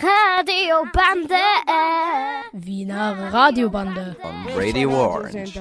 Radiobande. 0.00 1.34
Wiener 2.52 3.32
Radiobande. 3.32 4.16
On 4.22 4.46
Radio 4.54 4.90
Orange. 4.90 5.60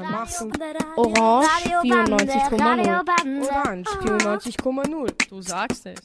Orange 0.95 1.47
94,0. 1.83 3.47
Orange 3.49 3.89
94,0. 3.89 5.29
Du 5.29 5.41
sagst 5.41 5.85
es. 5.85 5.99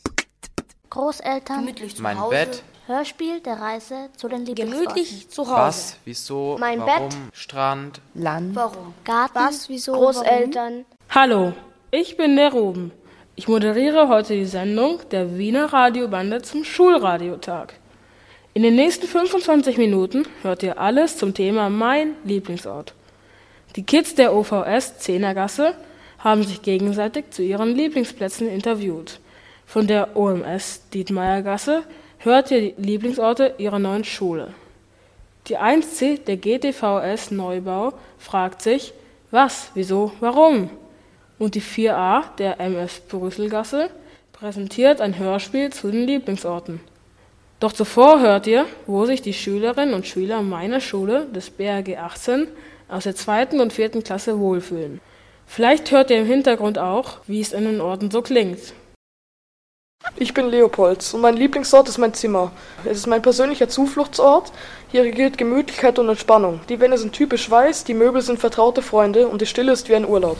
Großeltern. 0.91 1.61
Gemütlich 1.61 1.97
zu 1.97 2.03
Mein 2.03 2.21
Hause. 2.21 2.31
Bett. 2.31 2.63
Hörspiel 2.87 3.40
der 3.40 3.61
Reise 3.61 4.11
zu 4.17 4.29
den 4.29 4.45
Lieblingsorten. 4.45 4.88
Gemütlich 4.88 5.31
zu 5.31 5.47
Hause. 5.47 5.56
Was? 5.56 5.97
Wieso? 6.04 6.56
Mein 6.59 6.81
Warum? 6.81 7.09
Bett. 7.09 7.19
Strand. 7.33 8.01
Land. 8.15 8.56
Warum? 8.56 8.95
Garten. 9.04 9.35
Was, 9.35 9.69
wieso, 9.69 9.93
Großeltern. 9.93 10.85
Hallo, 11.11 11.53
ich 11.90 12.17
bin 12.17 12.37
der 12.37 12.53
Ruben. 12.53 12.93
Ich 13.35 13.49
moderiere 13.49 14.08
heute 14.08 14.35
die 14.35 14.44
Sendung 14.44 15.01
der 15.10 15.38
Wiener 15.38 15.72
Radiobande 15.72 16.42
zum 16.42 16.65
Schulradiotag. 16.65 17.73
In 18.52 18.62
den 18.62 18.77
nächsten 18.77 19.07
25 19.07 19.79
Minuten 19.79 20.27
hört 20.43 20.62
ihr 20.62 20.79
alles 20.79 21.16
zum 21.16 21.33
Thema 21.33 21.71
Mein 21.71 22.15
Lieblingsort. 22.24 22.93
Die 23.74 23.84
Kids 23.84 24.15
der 24.15 24.34
OVS 24.34 24.98
Zehnergasse 24.98 25.74
haben 26.19 26.43
sich 26.43 26.60
gegenseitig 26.60 27.30
zu 27.30 27.43
ihren 27.43 27.74
Lieblingsplätzen 27.74 28.51
interviewt. 28.51 29.19
Von 29.65 29.87
der 29.87 30.15
OMS 30.15 30.83
Dietmeiergasse 30.93 31.85
hört 32.19 32.51
ihr 32.51 32.60
die 32.60 32.74
Lieblingsorte 32.77 33.55
ihrer 33.57 33.79
neuen 33.79 34.05
Schule. 34.05 34.49
Die 35.49 35.57
1C 35.57 36.23
der 36.23 36.37
GTVS 36.37 37.30
Neubau 37.30 37.95
fragt 38.19 38.60
sich, 38.60 38.93
was, 39.30 39.71
wieso, 39.73 40.12
warum? 40.21 40.69
Und 41.42 41.56
die 41.56 41.60
4a 41.60 42.23
der 42.38 42.60
MS 42.60 43.01
Brüsselgasse 43.09 43.91
präsentiert 44.32 45.01
ein 45.01 45.19
Hörspiel 45.19 45.73
zu 45.73 45.91
den 45.91 46.06
Lieblingsorten. 46.06 46.78
Doch 47.59 47.73
zuvor 47.73 48.20
hört 48.20 48.46
ihr, 48.46 48.65
wo 48.87 49.06
sich 49.06 49.23
die 49.23 49.32
Schülerinnen 49.32 49.92
und 49.92 50.06
Schüler 50.06 50.41
meiner 50.42 50.80
Schule 50.80 51.26
des 51.34 51.51
BRG 51.51 51.99
18 51.99 52.46
aus 52.88 53.02
der 53.02 53.16
zweiten 53.16 53.59
und 53.59 53.73
vierten 53.73 54.04
Klasse 54.04 54.38
wohlfühlen. 54.38 55.01
Vielleicht 55.45 55.90
hört 55.90 56.12
ihr 56.12 56.21
im 56.21 56.26
Hintergrund 56.26 56.79
auch, 56.79 57.18
wie 57.26 57.40
es 57.40 57.52
in 57.52 57.65
den 57.65 57.80
Orten 57.80 58.12
so 58.12 58.23
klingt. 58.23 58.73
Ich 60.15 60.34
bin 60.34 60.49
Leopolds 60.49 61.12
und 61.12 61.23
mein 61.23 61.37
Lieblingsort 61.37 61.88
ist 61.88 61.99
mein 61.99 62.15
Zimmer. 62.15 62.52
Es 62.84 62.99
ist 62.99 63.09
mein 63.09 63.21
persönlicher 63.21 63.68
Zufluchtsort. 63.68 64.52
Hier 64.92 65.02
regiert 65.02 65.38
Gemütlichkeit 65.38 65.98
und 65.98 66.08
Entspannung. 66.08 66.60
Die 66.68 66.78
Wände 66.78 66.98
sind 66.98 67.12
typisch 67.14 67.50
weiß, 67.50 67.82
die 67.82 67.94
Möbel 67.94 68.22
sind 68.22 68.38
vertraute 68.38 68.80
Freunde 68.80 69.27
und 69.27 69.40
die 69.40 69.46
Stille 69.46 69.72
ist 69.72 69.88
wie 69.88 69.96
ein 69.96 70.08
Urlaub. 70.08 70.36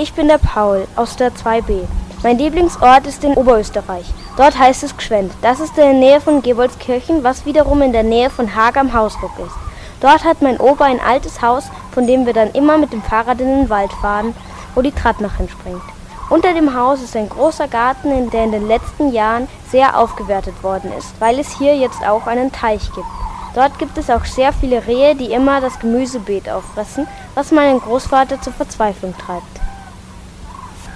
Ich 0.00 0.12
bin 0.12 0.28
der 0.28 0.38
Paul 0.38 0.86
aus 0.94 1.16
der 1.16 1.32
2b. 1.32 1.82
Mein 2.22 2.38
Lieblingsort 2.38 3.04
ist 3.08 3.24
in 3.24 3.34
Oberösterreich. 3.34 4.04
Dort 4.36 4.56
heißt 4.56 4.84
es 4.84 4.96
Gschwend. 4.96 5.32
Das 5.42 5.58
ist 5.58 5.76
in 5.76 5.82
der 5.82 5.92
Nähe 5.92 6.20
von 6.20 6.40
Gebolskirchen, 6.40 7.24
was 7.24 7.46
wiederum 7.46 7.82
in 7.82 7.92
der 7.92 8.04
Nähe 8.04 8.30
von 8.30 8.54
Haag 8.54 8.76
am 8.76 8.92
Hausruck 8.92 9.32
ist. 9.44 9.56
Dort 10.00 10.22
hat 10.22 10.40
mein 10.40 10.60
Opa 10.60 10.84
ein 10.84 11.00
altes 11.00 11.42
Haus, 11.42 11.64
von 11.90 12.06
dem 12.06 12.26
wir 12.26 12.32
dann 12.32 12.52
immer 12.52 12.78
mit 12.78 12.92
dem 12.92 13.02
Fahrrad 13.02 13.40
in 13.40 13.48
den 13.48 13.70
Wald 13.70 13.92
fahren, 13.94 14.36
wo 14.76 14.82
die 14.82 14.92
Tratnach 14.92 15.40
entspringt. 15.40 15.82
Unter 16.30 16.54
dem 16.54 16.76
Haus 16.76 17.02
ist 17.02 17.16
ein 17.16 17.28
großer 17.28 17.66
Garten, 17.66 18.12
in 18.12 18.30
der 18.30 18.44
in 18.44 18.52
den 18.52 18.68
letzten 18.68 19.10
Jahren 19.12 19.48
sehr 19.68 19.98
aufgewertet 19.98 20.62
worden 20.62 20.92
ist, 20.96 21.12
weil 21.20 21.40
es 21.40 21.58
hier 21.58 21.76
jetzt 21.76 22.06
auch 22.06 22.28
einen 22.28 22.52
Teich 22.52 22.84
gibt. 22.92 23.08
Dort 23.56 23.76
gibt 23.80 23.98
es 23.98 24.10
auch 24.10 24.24
sehr 24.24 24.52
viele 24.52 24.86
Rehe, 24.86 25.16
die 25.16 25.32
immer 25.32 25.60
das 25.60 25.80
Gemüsebeet 25.80 26.48
auffressen, 26.48 27.08
was 27.34 27.50
meinen 27.50 27.80
Großvater 27.80 28.40
zur 28.40 28.52
Verzweiflung 28.52 29.12
treibt. 29.18 29.67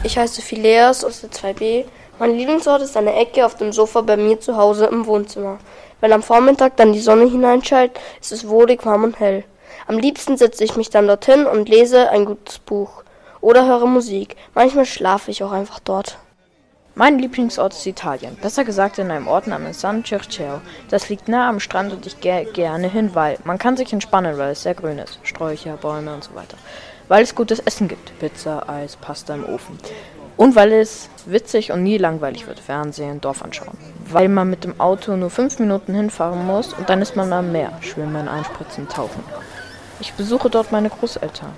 Ich 0.05 0.19
heiße 0.19 0.43
Phileas 0.43 1.05
aus 1.05 1.21
der 1.21 1.31
2b. 1.31 1.85
Mein 2.19 2.35
Lieblingsort 2.37 2.83
ist 2.83 2.97
eine 2.97 3.15
Ecke 3.15 3.47
auf 3.47 3.57
dem 3.57 3.73
Sofa 3.73 4.01
bei 4.01 4.17
mir 4.17 4.41
zu 4.41 4.57
Hause 4.57 4.87
im 4.87 5.07
Wohnzimmer. 5.07 5.59
Wenn 6.01 6.13
am 6.13 6.25
Vormittag 6.25 6.77
dann 6.77 6.93
die 6.93 7.01
Sonne 7.01 7.31
hineinscheint, 7.31 7.93
ist 8.21 8.33
es 8.33 8.49
wohlig 8.49 8.85
warm 8.85 9.05
und 9.05 9.21
hell. 9.21 9.45
Am 9.87 9.99
liebsten 9.99 10.37
setze 10.37 10.65
ich 10.65 10.77
mich 10.77 10.91
dann 10.91 11.07
dorthin 11.07 11.47
und 11.47 11.69
lese 11.69 12.11
ein 12.11 12.25
gutes 12.25 12.59
Buch 12.59 13.05
oder 13.41 13.65
höre 13.65 13.87
Musik. 13.87 14.35
Manchmal 14.55 14.87
schlafe 14.87 15.31
ich 15.31 15.45
auch 15.45 15.53
einfach 15.53 15.79
dort. 15.79 16.19
Mein 16.97 17.21
Lieblingsort 17.21 17.73
ist 17.73 17.87
Italien, 17.87 18.37
besser 18.43 18.65
gesagt 18.65 18.99
in 18.99 19.11
einem 19.11 19.29
Ort 19.29 19.47
namens 19.47 19.81
San 19.81 20.05
Circeo. 20.05 20.61
Das 20.91 21.11
liegt 21.11 21.29
nah 21.29 21.49
am 21.49 21.61
Strand 21.61 21.93
und 21.93 22.07
ich 22.07 22.21
gehe 22.21 22.45
gerne 22.45 22.89
hin, 22.89 23.15
weil 23.15 23.39
man 23.45 23.59
kann 23.59 23.77
sich 23.77 23.93
entspannen, 23.93 24.37
weil 24.37 24.51
es 24.51 24.65
sehr 24.65 24.75
grün 24.75 24.99
ist. 24.99 25.21
Sträucher, 25.23 25.77
Bäume 25.77 26.13
und 26.13 26.25
so 26.25 26.35
weiter. 26.35 26.59
Weil 27.09 27.23
es 27.23 27.35
gutes 27.35 27.59
Essen 27.61 27.89
gibt. 27.89 28.19
Pizza, 28.19 28.69
Eis, 28.69 28.97
Pasta 28.97 29.35
im 29.35 29.45
Ofen. 29.45 29.79
Und 30.37 30.57
weil 30.57 30.73
es 30.73 31.09
witzig 31.27 31.73
und 31.73 31.83
nie 31.83 31.99
langweilig 31.99 32.47
wird. 32.47 32.59
Fernsehen, 32.59 33.21
Dorf 33.21 33.43
anschauen. 33.43 33.77
Weil 34.11 34.29
man 34.29 34.51
mit 34.51 34.65
dem 34.65 34.81
Auto 34.81 35.17
nur 35.17 35.31
fünf 35.31 35.59
Minuten 35.59 35.95
hinfahren 35.95 36.47
muss 36.47 36.73
und 36.73 36.89
dann 36.89 37.03
ist 37.03 37.17
man 37.17 37.33
am 37.33 37.53
Meer. 37.53 37.73
Schwimmen, 37.81 38.29
einspritzen, 38.29 38.89
tauchen. 38.89 39.23
Ich 40.01 40.15
besuche 40.15 40.51
dort 40.51 40.73
meine 40.73 40.91
Großeltern. 40.91 41.53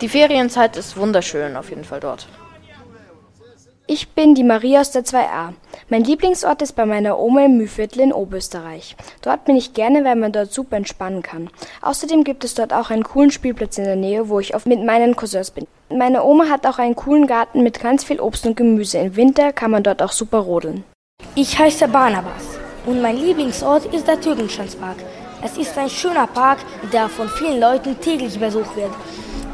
Die 0.00 0.08
Ferienzeit 0.08 0.76
ist 0.76 0.96
wunderschön, 0.96 1.56
auf 1.56 1.70
jeden 1.70 1.84
Fall 1.84 2.00
dort. 2.00 2.28
Ich 3.94 4.08
bin 4.08 4.34
die 4.34 4.42
Maria 4.42 4.80
aus 4.80 4.90
der 4.90 5.04
2a. 5.04 5.52
Mein 5.90 6.04
Lieblingsort 6.04 6.62
ist 6.62 6.72
bei 6.72 6.86
meiner 6.86 7.18
Oma 7.18 7.44
im 7.44 7.58
Mühviertel 7.58 8.00
in 8.00 8.14
Oberösterreich. 8.14 8.96
Dort 9.20 9.44
bin 9.44 9.54
ich 9.54 9.74
gerne, 9.74 10.02
weil 10.02 10.16
man 10.16 10.32
dort 10.32 10.50
super 10.50 10.78
entspannen 10.78 11.20
kann. 11.20 11.50
Außerdem 11.82 12.24
gibt 12.24 12.42
es 12.42 12.54
dort 12.54 12.72
auch 12.72 12.88
einen 12.88 13.04
coolen 13.04 13.30
Spielplatz 13.30 13.76
in 13.76 13.84
der 13.84 13.96
Nähe, 13.96 14.30
wo 14.30 14.40
ich 14.40 14.54
oft 14.54 14.64
mit 14.64 14.82
meinen 14.82 15.14
Cousins 15.14 15.50
bin. 15.50 15.66
Meine 15.90 16.24
Oma 16.24 16.48
hat 16.48 16.66
auch 16.66 16.78
einen 16.78 16.96
coolen 16.96 17.26
Garten 17.26 17.62
mit 17.62 17.80
ganz 17.80 18.02
viel 18.02 18.18
Obst 18.18 18.46
und 18.46 18.56
Gemüse. 18.56 18.96
Im 18.96 19.16
Winter 19.16 19.52
kann 19.52 19.70
man 19.70 19.82
dort 19.82 20.02
auch 20.02 20.12
super 20.12 20.38
rodeln. 20.38 20.84
Ich 21.34 21.58
heiße 21.58 21.86
Barnabas 21.88 22.58
und 22.86 23.02
mein 23.02 23.18
Lieblingsort 23.18 23.92
ist 23.92 24.08
der 24.08 24.18
Türkenschanzpark. 24.18 24.96
Es 25.44 25.58
ist 25.58 25.76
ein 25.76 25.90
schöner 25.90 26.28
Park, 26.28 26.60
der 26.94 27.10
von 27.10 27.28
vielen 27.28 27.60
Leuten 27.60 28.00
täglich 28.00 28.40
besucht 28.40 28.74
wird. 28.74 28.92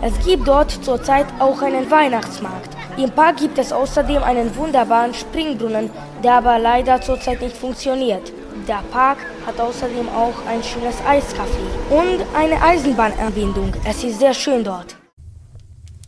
Es 0.01 0.15
gibt 0.25 0.47
dort 0.47 0.71
zurzeit 0.85 1.27
auch 1.41 1.61
einen 1.61 1.91
Weihnachtsmarkt. 1.91 2.78
Im 2.99 3.13
Park 3.13 3.37
gibt 3.37 3.59
es 3.59 3.73
außerdem 3.73 4.25
einen 4.25 4.57
wunderbaren 4.57 5.15
Springbrunnen, 5.15 5.89
der 6.25 6.35
aber 6.35 6.59
leider 6.59 7.01
zurzeit 7.01 7.41
nicht 7.41 7.57
funktioniert. 7.57 8.33
Der 8.67 8.83
Park 8.91 9.19
hat 9.47 9.61
außerdem 9.61 10.09
auch 10.09 10.35
ein 10.49 10.65
schönes 10.65 10.97
Eiscafé 11.03 11.63
und 11.91 12.27
eine 12.37 12.61
Eisenbahnanbindung. 12.61 13.73
Es 13.85 14.03
ist 14.03 14.19
sehr 14.19 14.35
schön 14.35 14.65
dort. 14.65 14.97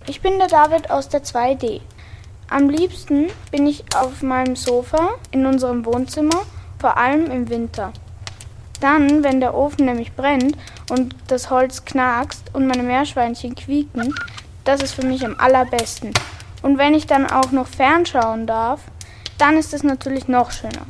Ich 0.08 0.20
bin 0.20 0.36
der 0.38 0.48
David 0.48 0.90
aus 0.90 1.08
der 1.08 1.22
2D. 1.22 1.80
Am 2.48 2.68
liebsten 2.68 3.28
bin 3.52 3.68
ich 3.68 3.84
auf 3.94 4.22
meinem 4.22 4.56
Sofa 4.56 5.10
in 5.30 5.46
unserem 5.46 5.86
Wohnzimmer, 5.86 6.42
vor 6.80 6.96
allem 6.96 7.30
im 7.30 7.48
Winter. 7.50 7.92
Dann, 8.80 9.22
wenn 9.22 9.38
der 9.38 9.54
Ofen 9.54 9.84
nämlich 9.84 10.12
brennt 10.16 10.56
und 10.90 11.14
das 11.28 11.50
Holz 11.50 11.84
knackst 11.84 12.52
und 12.52 12.66
meine 12.66 12.82
Meerschweinchen 12.82 13.54
quieken, 13.54 14.12
das 14.64 14.82
ist 14.82 14.94
für 14.94 15.06
mich 15.06 15.24
am 15.24 15.36
allerbesten. 15.38 16.12
Und 16.62 16.78
wenn 16.78 16.94
ich 16.94 17.06
dann 17.06 17.26
auch 17.26 17.52
noch 17.52 17.66
fernschauen 17.66 18.46
darf, 18.46 18.80
dann 19.38 19.56
ist 19.56 19.72
es 19.72 19.82
natürlich 19.82 20.28
noch 20.28 20.50
schöner. 20.50 20.86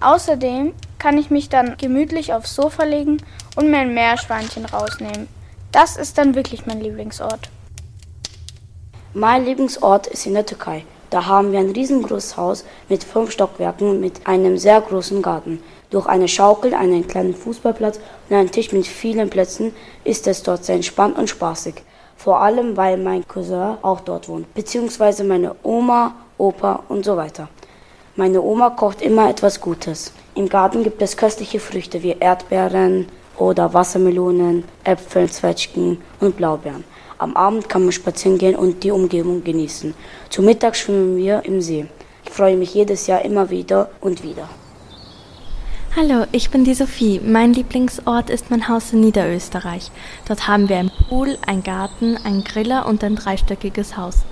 Außerdem 0.00 0.72
kann 0.98 1.18
ich 1.18 1.30
mich 1.30 1.48
dann 1.48 1.76
gemütlich 1.76 2.32
aufs 2.32 2.54
Sofa 2.54 2.84
legen 2.84 3.18
und 3.56 3.70
mir 3.70 3.78
ein 3.78 3.94
Meerschweinchen 3.94 4.64
rausnehmen. 4.64 5.28
Das 5.72 5.96
ist 5.96 6.18
dann 6.18 6.34
wirklich 6.34 6.66
mein 6.66 6.80
Lieblingsort. 6.80 7.50
Mein 9.12 9.44
Lieblingsort 9.44 10.06
ist 10.06 10.26
in 10.26 10.34
der 10.34 10.46
Türkei. 10.46 10.84
Da 11.10 11.26
haben 11.26 11.52
wir 11.52 11.60
ein 11.60 11.70
riesengroßes 11.70 12.36
Haus 12.36 12.64
mit 12.88 13.04
fünf 13.04 13.30
Stockwerken 13.30 14.00
mit 14.00 14.26
einem 14.26 14.58
sehr 14.58 14.80
großen 14.80 15.22
Garten. 15.22 15.62
Durch 15.90 16.06
eine 16.06 16.26
Schaukel, 16.26 16.74
einen 16.74 17.06
kleinen 17.06 17.34
Fußballplatz 17.34 18.00
und 18.28 18.36
einen 18.36 18.50
Tisch 18.50 18.72
mit 18.72 18.86
vielen 18.86 19.30
Plätzen 19.30 19.72
ist 20.02 20.26
es 20.26 20.42
dort 20.42 20.64
sehr 20.64 20.74
entspannt 20.74 21.16
und 21.16 21.30
spaßig. 21.30 21.82
Vor 22.24 22.40
allem, 22.40 22.74
weil 22.74 22.96
mein 22.96 23.28
Cousin 23.28 23.76
auch 23.82 24.00
dort 24.00 24.30
wohnt, 24.30 24.54
beziehungsweise 24.54 25.24
meine 25.24 25.56
Oma, 25.62 26.14
Opa 26.38 26.82
und 26.88 27.04
so 27.04 27.18
weiter. 27.18 27.48
Meine 28.16 28.40
Oma 28.40 28.70
kocht 28.70 29.02
immer 29.02 29.28
etwas 29.28 29.60
Gutes. 29.60 30.10
Im 30.34 30.48
Garten 30.48 30.82
gibt 30.82 31.02
es 31.02 31.18
köstliche 31.18 31.60
Früchte 31.60 32.02
wie 32.02 32.16
Erdbeeren 32.18 33.08
oder 33.36 33.74
Wassermelonen, 33.74 34.64
Äpfel, 34.84 35.28
Zwetschgen 35.28 35.98
und 36.18 36.38
Blaubeeren. 36.38 36.84
Am 37.18 37.36
Abend 37.36 37.68
kann 37.68 37.82
man 37.82 37.92
spazieren 37.92 38.38
gehen 38.38 38.56
und 38.56 38.82
die 38.82 38.90
Umgebung 38.90 39.44
genießen. 39.44 39.92
Zu 40.30 40.40
Mittag 40.40 40.76
schwimmen 40.76 41.18
wir 41.18 41.44
im 41.44 41.60
See. 41.60 41.84
Ich 42.24 42.30
freue 42.30 42.56
mich 42.56 42.72
jedes 42.72 43.06
Jahr 43.06 43.22
immer 43.22 43.50
wieder 43.50 43.90
und 44.00 44.22
wieder. 44.22 44.48
Hallo, 45.96 46.26
ich 46.32 46.50
bin 46.50 46.64
die 46.64 46.74
Sophie. 46.74 47.20
Mein 47.24 47.52
Lieblingsort 47.52 48.28
ist 48.28 48.50
mein 48.50 48.66
Haus 48.66 48.92
in 48.92 48.98
Niederösterreich. 48.98 49.92
Dort 50.26 50.48
haben 50.48 50.68
wir 50.68 50.78
einen 50.78 50.90
Pool, 50.90 51.38
einen 51.46 51.62
Garten, 51.62 52.16
einen 52.16 52.42
Griller 52.42 52.86
und 52.86 53.04
ein 53.04 53.14
dreistöckiges 53.14 53.96
Haus. 53.96 54.24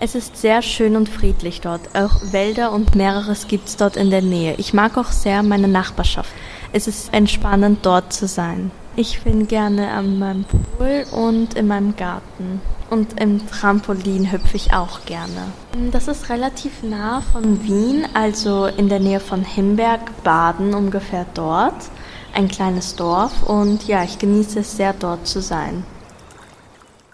Es 0.00 0.14
ist 0.14 0.38
sehr 0.38 0.62
schön 0.62 0.96
und 0.96 1.10
friedlich 1.10 1.60
dort. 1.60 1.94
Auch 1.94 2.32
Wälder 2.32 2.72
und 2.72 2.94
mehreres 2.94 3.46
gibt's 3.46 3.76
dort 3.76 3.98
in 3.98 4.08
der 4.08 4.22
Nähe. 4.22 4.54
Ich 4.56 4.72
mag 4.72 4.96
auch 4.96 5.12
sehr 5.12 5.42
meine 5.42 5.68
Nachbarschaft. 5.68 6.32
Es 6.72 6.88
ist 6.88 7.12
entspannend 7.12 7.84
dort 7.84 8.14
zu 8.14 8.26
sein. 8.26 8.70
Ich 8.94 9.22
bin 9.22 9.48
gerne 9.48 9.90
an 9.92 10.18
meinem 10.18 10.44
Pool 10.44 11.06
und 11.12 11.54
in 11.54 11.66
meinem 11.66 11.96
Garten. 11.96 12.60
Und 12.90 13.18
im 13.18 13.40
Trampolin 13.48 14.30
hüpfe 14.30 14.54
ich 14.56 14.74
auch 14.74 15.06
gerne. 15.06 15.50
Das 15.90 16.08
ist 16.08 16.28
relativ 16.28 16.82
nah 16.82 17.22
von 17.22 17.64
Wien, 17.64 18.06
also 18.12 18.66
in 18.66 18.90
der 18.90 19.00
Nähe 19.00 19.20
von 19.20 19.46
Himberg, 19.46 20.00
Baden 20.24 20.74
ungefähr 20.74 21.24
dort. 21.32 21.88
Ein 22.34 22.48
kleines 22.48 22.94
Dorf 22.94 23.42
und 23.48 23.88
ja, 23.88 24.02
ich 24.02 24.18
genieße 24.18 24.60
es 24.60 24.76
sehr 24.76 24.92
dort 24.92 25.26
zu 25.26 25.40
sein. 25.40 25.84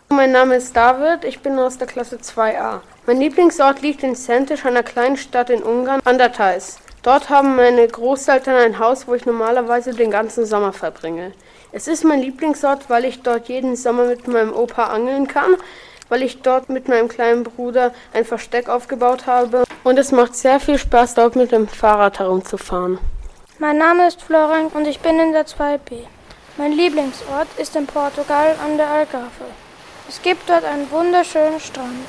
Mein 0.08 0.32
Name 0.32 0.56
ist 0.56 0.74
David, 0.74 1.22
ich 1.22 1.38
bin 1.40 1.56
aus 1.60 1.78
der 1.78 1.86
Klasse 1.86 2.16
2a. 2.16 2.80
Mein 3.06 3.20
Lieblingsort 3.20 3.82
liegt 3.82 4.02
in 4.02 4.16
Sentisch, 4.16 4.66
einer 4.66 4.82
kleinen 4.82 5.16
Stadt 5.16 5.48
in 5.48 5.62
Ungarn, 5.62 6.00
an 6.04 6.18
der 6.18 6.32
Theiß. 6.32 6.78
Dort 7.02 7.30
haben 7.30 7.54
meine 7.54 7.86
Großeltern 7.86 8.56
ein 8.56 8.78
Haus, 8.80 9.06
wo 9.06 9.14
ich 9.14 9.26
normalerweise 9.26 9.94
den 9.94 10.10
ganzen 10.10 10.44
Sommer 10.44 10.72
verbringe. 10.72 11.32
Es 11.70 11.86
ist 11.86 12.02
mein 12.02 12.22
Lieblingsort, 12.22 12.88
weil 12.88 13.04
ich 13.04 13.20
dort 13.20 13.48
jeden 13.48 13.76
Sommer 13.76 14.04
mit 14.04 14.26
meinem 14.26 14.54
Opa 14.54 14.84
angeln 14.84 15.28
kann, 15.28 15.54
weil 16.08 16.22
ich 16.22 16.40
dort 16.40 16.70
mit 16.70 16.88
meinem 16.88 17.08
kleinen 17.08 17.44
Bruder 17.44 17.92
ein 18.14 18.24
Versteck 18.24 18.70
aufgebaut 18.70 19.26
habe 19.26 19.64
und 19.84 19.98
es 19.98 20.10
macht 20.10 20.34
sehr 20.34 20.60
viel 20.60 20.78
Spaß, 20.78 21.14
dort 21.14 21.36
mit 21.36 21.52
dem 21.52 21.68
Fahrrad 21.68 22.20
herumzufahren. 22.20 22.98
Mein 23.58 23.76
Name 23.76 24.08
ist 24.08 24.22
Florent 24.22 24.74
und 24.74 24.86
ich 24.86 25.00
bin 25.00 25.20
in 25.20 25.32
der 25.32 25.46
2b. 25.46 26.04
Mein 26.56 26.72
Lieblingsort 26.72 27.48
ist 27.58 27.76
in 27.76 27.86
Portugal 27.86 28.56
an 28.64 28.78
der 28.78 28.88
Algarve. 28.88 29.44
Es 30.08 30.22
gibt 30.22 30.48
dort 30.48 30.64
einen 30.64 30.90
wunderschönen 30.90 31.60
Strand. 31.60 32.08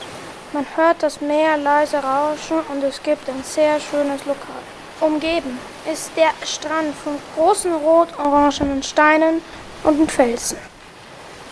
Man 0.54 0.66
hört 0.78 1.04
das 1.04 1.20
Meer 1.20 1.58
leise 1.58 1.98
rauschen 1.98 2.60
und 2.72 2.82
es 2.84 3.04
gibt 3.04 3.28
ein 3.28 3.44
sehr 3.44 3.78
schönes 3.82 4.26
Lokal. 4.26 4.79
Umgeben 5.02 5.58
ist 5.92 6.12
der 6.18 6.32
Strand 6.46 6.94
von 6.94 7.18
großen 7.36 7.74
rot-orangenen 7.74 8.84
Steinen 8.84 9.42
und 9.84 10.12
Felsen. 10.12 10.58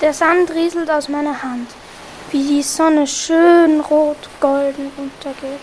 Der 0.02 0.14
Sand 0.14 0.52
rieselt 0.52 0.92
aus 0.92 1.08
meiner 1.08 1.42
Hand, 1.42 1.70
wie 2.32 2.44
die 2.46 2.62
Sonne 2.62 3.08
schön 3.08 3.80
rot-golden 3.80 4.92
untergeht. 4.98 5.60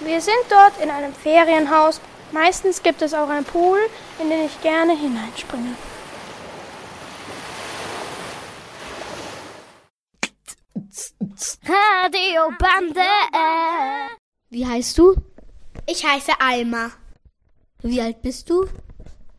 Wir 0.00 0.20
sind 0.20 0.44
dort 0.48 0.80
in 0.82 0.90
einem 0.90 1.12
Ferienhaus. 1.12 2.00
Meistens 2.32 2.82
gibt 2.82 3.02
es 3.02 3.12
auch 3.12 3.28
einen 3.28 3.44
Pool, 3.44 3.78
in 4.18 4.30
den 4.30 4.46
ich 4.46 4.60
gerne 4.62 4.96
hineinspringe. 4.96 5.74
Radio 11.64 12.50
Bande. 12.58 13.00
Wie 14.50 14.66
heißt 14.66 14.96
du? 14.96 15.14
Ich 15.90 16.04
heiße 16.04 16.38
Alma. 16.38 16.90
Wie 17.80 18.02
alt 18.02 18.20
bist 18.20 18.50
du? 18.50 18.66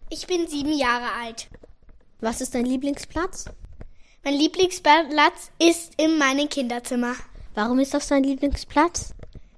Ich 0.10 0.26
bin 0.26 0.48
sieben 0.48 0.74
Jahre 0.74 1.12
alt. 1.22 1.48
Was 2.22 2.42
ist 2.42 2.56
dein 2.56 2.66
Lieblingsplatz? 2.66 3.46
Mein 4.24 4.34
Lieblingsplatz 4.34 5.52
ist 5.60 5.94
in 5.98 6.18
meinem 6.18 6.50
Kinderzimmer. 6.50 7.14
Warum 7.54 7.78
ist 7.78 7.94
das 7.94 8.08
dein 8.08 8.24
Lieblingsplatz? 8.24 9.14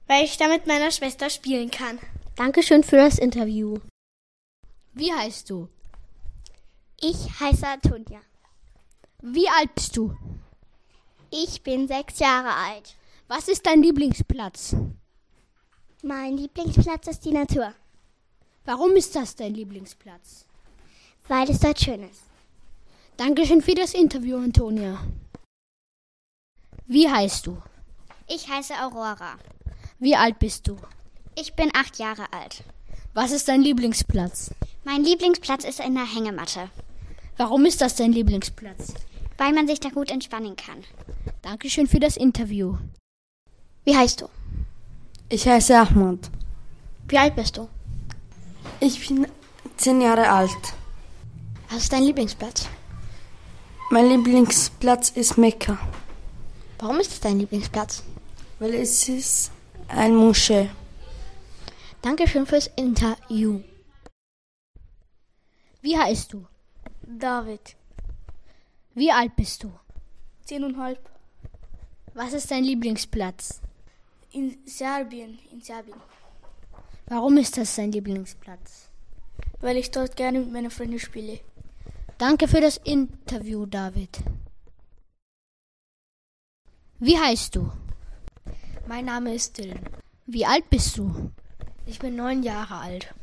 Weil 0.07 0.25
ich 0.25 0.35
da 0.35 0.49
mit 0.49 0.67
meiner 0.67 0.91
Schwester 0.91 1.29
spielen 1.29 1.71
kann. 1.71 1.97
Dankeschön 2.35 2.83
für 2.83 2.97
das 2.97 3.19
Interview. 3.19 3.77
Wie 4.91 5.13
heißt 5.13 5.49
du? 5.49 5.69
Ich 6.99 7.39
heiße 7.39 7.67
Antonia. 7.67 8.19
Wie 9.21 9.47
alt 9.47 9.73
bist 9.75 9.95
du? 9.95 10.13
Ich 11.29 11.63
bin 11.63 11.87
sechs 11.87 12.19
Jahre 12.19 12.53
alt. 12.53 12.97
Was 13.29 13.47
ist 13.47 13.65
dein 13.65 13.81
Lieblingsplatz? 13.81 14.75
Mein 16.03 16.35
Lieblingsplatz 16.35 17.05
ist 17.05 17.25
die 17.25 17.31
Natur. 17.31 17.75
Warum 18.65 18.95
ist 18.95 19.15
das 19.15 19.35
dein 19.35 19.53
Lieblingsplatz? 19.53 20.45
Weil 21.27 21.47
es 21.47 21.59
dort 21.59 21.79
schön 21.79 22.01
ist. 22.01 22.23
Dankeschön 23.17 23.61
für 23.61 23.75
das 23.75 23.93
Interview, 23.93 24.37
Antonia. 24.37 24.99
Wie 26.87 27.07
heißt 27.07 27.45
du? 27.45 27.61
Ich 28.27 28.49
heiße 28.49 28.73
Aurora. 28.81 29.37
Wie 29.99 30.15
alt 30.15 30.39
bist 30.39 30.67
du? 30.67 30.75
Ich 31.35 31.53
bin 31.53 31.69
acht 31.75 31.99
Jahre 31.99 32.33
alt. 32.33 32.63
Was 33.13 33.31
ist 33.31 33.47
dein 33.47 33.61
Lieblingsplatz? 33.61 34.55
Mein 34.83 35.03
Lieblingsplatz 35.03 35.65
ist 35.65 35.81
in 35.81 35.93
der 35.93 36.11
Hängematte. 36.11 36.71
Warum 37.37 37.63
ist 37.65 37.79
das 37.79 37.95
dein 37.95 38.11
Lieblingsplatz? 38.11 38.95
Weil 39.37 39.53
man 39.53 39.67
sich 39.67 39.79
da 39.79 39.89
gut 39.89 40.09
entspannen 40.09 40.55
kann. 40.55 40.83
Dankeschön 41.43 41.85
für 41.85 41.99
das 41.99 42.17
Interview. 42.17 42.77
Wie 43.85 43.95
heißt 43.95 44.21
du? 44.21 44.29
Ich 45.33 45.47
heiße 45.47 45.73
Ahmad. 45.79 46.29
Wie 47.07 47.17
alt 47.17 47.37
bist 47.37 47.55
du? 47.55 47.69
Ich 48.81 49.07
bin 49.07 49.25
zehn 49.77 50.01
Jahre 50.01 50.29
alt. 50.29 50.73
Was 51.69 51.83
ist 51.83 51.93
dein 51.93 52.03
Lieblingsplatz? 52.03 52.67
Mein 53.91 54.09
Lieblingsplatz 54.09 55.11
ist 55.11 55.37
Mekka. 55.37 55.79
Warum 56.79 56.99
ist 56.99 57.13
es 57.13 57.21
dein 57.21 57.39
Lieblingsplatz? 57.39 58.03
Weil 58.59 58.73
es 58.73 59.07
ist 59.07 59.51
ein 59.87 60.13
Moschee. 60.13 60.69
Dankeschön 62.01 62.45
fürs 62.45 62.69
Interview. 62.75 63.61
Wie 65.81 65.97
heißt 65.97 66.33
du? 66.33 66.45
David. 67.03 67.77
Wie 68.95 69.13
alt 69.13 69.37
bist 69.37 69.63
du? 69.63 69.71
Zehneinhalb. 70.43 70.99
Was 72.13 72.33
ist 72.33 72.51
dein 72.51 72.65
Lieblingsplatz? 72.65 73.61
In 74.33 74.57
Serbien, 74.65 75.39
in 75.51 75.61
Serbien. 75.61 75.99
Warum 77.07 77.35
ist 77.35 77.57
das 77.57 77.75
dein 77.75 77.91
Lieblingsplatz? 77.91 78.89
Weil 79.59 79.75
ich 79.75 79.91
dort 79.91 80.15
gerne 80.15 80.39
mit 80.39 80.53
meiner 80.53 80.69
Freundin 80.69 80.99
spiele. 80.99 81.41
Danke 82.17 82.47
für 82.47 82.61
das 82.61 82.77
Interview, 82.77 83.65
David. 83.65 84.19
Wie 86.99 87.19
heißt 87.19 87.57
du? 87.57 87.73
Mein 88.87 89.05
Name 89.05 89.33
ist 89.33 89.57
Dylan. 89.57 89.81
Wie 90.27 90.45
alt 90.45 90.69
bist 90.69 90.97
du? 90.97 91.31
Ich 91.85 91.99
bin 91.99 92.15
neun 92.15 92.41
Jahre 92.41 92.75
alt. 92.75 93.13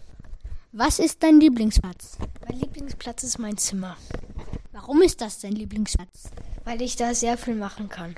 Was 0.72 0.98
ist 0.98 1.22
dein 1.22 1.40
Lieblingsplatz? 1.40 2.18
Mein 2.46 2.58
Lieblingsplatz 2.60 3.22
ist 3.22 3.38
mein 3.38 3.56
Zimmer. 3.56 3.96
Warum 4.72 5.00
ist 5.00 5.22
das 5.22 5.40
dein 5.40 5.52
Lieblingsplatz? 5.52 6.30
Weil 6.64 6.82
ich 6.82 6.96
da 6.96 7.14
sehr 7.14 7.38
viel 7.38 7.54
machen 7.54 7.88
kann. 7.88 8.14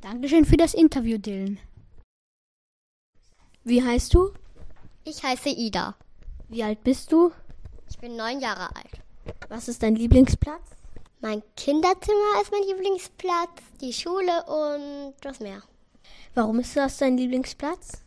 Dankeschön 0.00 0.44
für 0.44 0.56
das 0.56 0.74
Interview, 0.74 1.18
Dylan. 1.18 1.60
Wie 3.64 3.82
heißt 3.82 4.14
du? 4.14 4.32
Ich 5.04 5.22
heiße 5.22 5.50
Ida. 5.50 5.94
Wie 6.48 6.64
alt 6.64 6.82
bist 6.82 7.12
du? 7.12 7.30
Ich 7.90 7.98
bin 7.98 8.16
neun 8.16 8.40
Jahre 8.40 8.74
alt. 8.74 9.00
Was 9.50 9.68
ist 9.68 9.82
dein 9.82 9.96
Lieblingsplatz? 9.96 10.70
Mein 11.20 11.42
Kinderzimmer 11.56 12.40
ist 12.40 12.50
mein 12.50 12.62
Lieblingsplatz, 12.62 13.50
die 13.82 13.92
Schule 13.92 14.44
und 14.46 15.14
das 15.20 15.40
Meer. 15.40 15.62
Warum 16.34 16.60
ist 16.60 16.74
das 16.74 16.96
dein 16.96 17.18
Lieblingsplatz? 17.18 18.02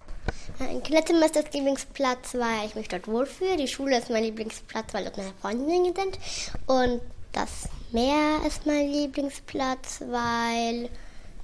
Mein 0.58 0.82
Kinderzimmer 0.82 1.26
ist 1.26 1.36
das 1.36 1.54
Lieblingsplatz, 1.54 2.34
weil 2.34 2.66
ich 2.66 2.74
mich 2.74 2.88
dort 2.88 3.08
wohlfühle. 3.08 3.56
Die 3.58 3.68
Schule 3.68 4.00
ist 4.00 4.10
mein 4.10 4.24
Lieblingsplatz, 4.24 4.92
weil 4.94 5.04
dort 5.04 5.18
meine 5.18 5.34
Freundinnen 5.40 5.94
sind. 5.96 6.18
Und 6.66 7.02
das 7.32 7.70
Meer 7.92 8.40
ist 8.48 8.66
mein 8.66 8.90
Lieblingsplatz, 8.90 10.02
weil 10.08 10.90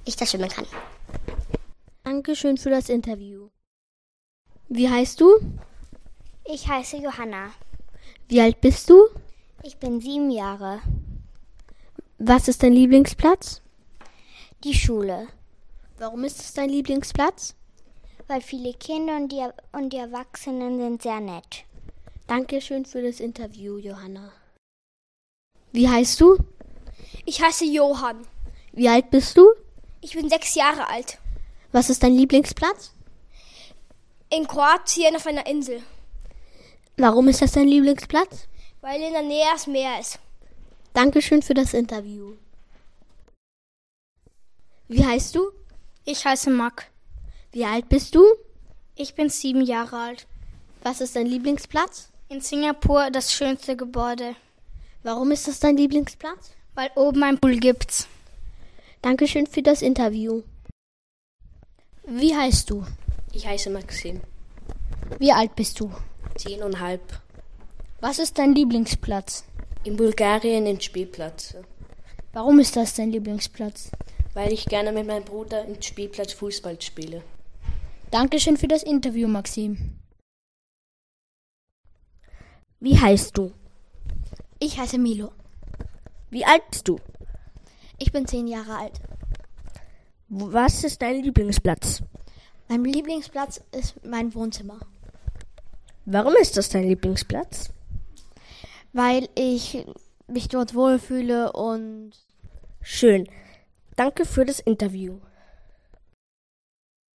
ich 0.04 0.16
da 0.16 0.26
schwimmen 0.26 0.48
kann. 0.48 0.66
Dankeschön 2.02 2.56
für 2.56 2.70
das 2.70 2.88
Interview. 2.88 3.50
Wie 4.72 4.88
heißt 4.88 5.20
du? 5.20 5.40
Ich 6.44 6.68
heiße 6.68 6.98
Johanna. 6.98 7.50
Wie 8.28 8.40
alt 8.40 8.60
bist 8.60 8.88
du? 8.88 9.08
Ich 9.64 9.78
bin 9.78 10.00
sieben 10.00 10.30
Jahre. 10.30 10.80
Was 12.18 12.46
ist 12.46 12.62
dein 12.62 12.74
Lieblingsplatz? 12.74 13.62
Die 14.62 14.74
Schule. 14.74 15.26
Warum 15.98 16.22
ist 16.22 16.38
es 16.38 16.54
dein 16.54 16.68
Lieblingsplatz? 16.68 17.56
Weil 18.28 18.42
viele 18.42 18.72
Kinder 18.74 19.16
und 19.16 19.32
die, 19.32 19.44
und 19.72 19.92
die 19.92 19.96
Erwachsenen 19.96 20.78
sind 20.78 21.02
sehr 21.02 21.18
nett. 21.18 21.64
Dankeschön 22.28 22.84
für 22.84 23.02
das 23.02 23.18
Interview, 23.18 23.76
Johanna. 23.76 24.30
Wie 25.72 25.88
heißt 25.88 26.20
du? 26.20 26.38
Ich 27.26 27.42
heiße 27.42 27.64
Johann. 27.64 28.24
Wie 28.72 28.88
alt 28.88 29.10
bist 29.10 29.36
du? 29.36 29.48
Ich 30.00 30.14
bin 30.14 30.28
sechs 30.28 30.54
Jahre 30.54 30.88
alt. 30.88 31.18
Was 31.72 31.90
ist 31.90 32.04
dein 32.04 32.14
Lieblingsplatz? 32.14 32.94
In 34.32 34.46
Kroatien 34.46 35.16
auf 35.16 35.26
einer 35.26 35.44
Insel. 35.46 35.82
Warum 36.96 37.26
ist 37.26 37.42
das 37.42 37.50
dein 37.50 37.66
Lieblingsplatz? 37.66 38.46
Weil 38.80 39.02
in 39.02 39.12
der 39.12 39.22
Nähe 39.22 39.44
das 39.52 39.66
Meer 39.66 39.98
ist. 39.98 40.20
Dankeschön 40.92 41.42
für 41.42 41.54
das 41.54 41.74
Interview. 41.74 42.36
Wie 44.86 45.04
heißt 45.04 45.34
du? 45.34 45.50
Ich 46.04 46.24
heiße 46.24 46.48
Mack. 46.50 46.90
Wie 47.50 47.64
alt 47.64 47.88
bist 47.88 48.14
du? 48.14 48.24
Ich 48.94 49.16
bin 49.16 49.28
sieben 49.30 49.62
Jahre 49.62 49.96
alt. 49.96 50.26
Was 50.84 51.00
ist 51.00 51.16
dein 51.16 51.26
Lieblingsplatz? 51.26 52.10
In 52.28 52.40
Singapur 52.40 53.10
das 53.10 53.32
schönste 53.32 53.76
Gebäude. 53.76 54.36
Warum 55.02 55.32
ist 55.32 55.48
das 55.48 55.58
dein 55.58 55.76
Lieblingsplatz? 55.76 56.52
Weil 56.74 56.92
oben 56.94 57.24
ein 57.24 57.40
Pool 57.40 57.56
gibt's. 57.56 58.06
Dankeschön 59.02 59.48
für 59.48 59.62
das 59.62 59.82
Interview. 59.82 60.42
Wie 62.04 62.36
heißt 62.36 62.70
du? 62.70 62.84
Ich 63.32 63.46
heiße 63.46 63.70
Maxim. 63.70 64.20
Wie 65.18 65.32
alt 65.32 65.54
bist 65.54 65.78
du? 65.78 65.90
Zehn 66.36 66.62
und 66.62 66.80
halb. 66.80 67.00
Was 68.00 68.18
ist 68.18 68.38
dein 68.38 68.54
Lieblingsplatz? 68.54 69.44
In 69.84 69.96
Bulgarien 69.96 70.64
den 70.64 70.80
Spielplatz. 70.80 71.54
Warum 72.32 72.58
ist 72.58 72.76
das 72.76 72.94
dein 72.94 73.12
Lieblingsplatz? 73.12 73.90
Weil 74.34 74.52
ich 74.52 74.66
gerne 74.66 74.92
mit 74.92 75.06
meinem 75.06 75.24
Bruder 75.24 75.64
im 75.64 75.80
Spielplatz 75.80 76.32
Fußball 76.32 76.80
spiele. 76.80 77.22
Dankeschön 78.10 78.56
für 78.56 78.68
das 78.68 78.82
Interview, 78.82 79.28
Maxim. 79.28 79.96
Wie 82.80 82.98
heißt 82.98 83.36
du? 83.38 83.52
Ich 84.58 84.78
heiße 84.78 84.98
Milo. 84.98 85.32
Wie 86.30 86.44
alt 86.44 86.62
bist 86.70 86.88
du? 86.88 86.98
Ich 87.98 88.10
bin 88.10 88.26
zehn 88.26 88.46
Jahre 88.46 88.76
alt. 88.76 89.00
Was 90.28 90.84
ist 90.84 91.02
dein 91.02 91.22
Lieblingsplatz? 91.22 92.02
Mein 92.70 92.84
Lieblingsplatz 92.84 93.60
ist 93.72 93.96
mein 94.04 94.32
Wohnzimmer. 94.32 94.78
Warum 96.04 96.36
ist 96.36 96.56
das 96.56 96.68
dein 96.68 96.84
Lieblingsplatz? 96.84 97.72
Weil 98.92 99.28
ich 99.34 99.84
mich 100.28 100.46
dort 100.46 100.76
wohlfühle 100.76 101.52
und. 101.52 102.12
Schön. 102.80 103.28
Danke 103.96 104.24
für 104.24 104.44
das 104.44 104.60
Interview. 104.60 105.18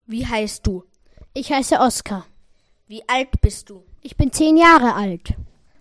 Wie 0.07 0.27
heißt 0.27 0.67
du? 0.67 0.83
Ich 1.35 1.53
heiße 1.53 1.79
Oskar. 1.79 2.27
Wie 2.89 3.09
alt 3.09 3.41
bist 3.41 3.71
du? 3.71 3.85
Ich 4.01 4.17
bin 4.17 4.33
zehn 4.33 4.57
Jahre 4.57 4.95
alt. 4.95 5.35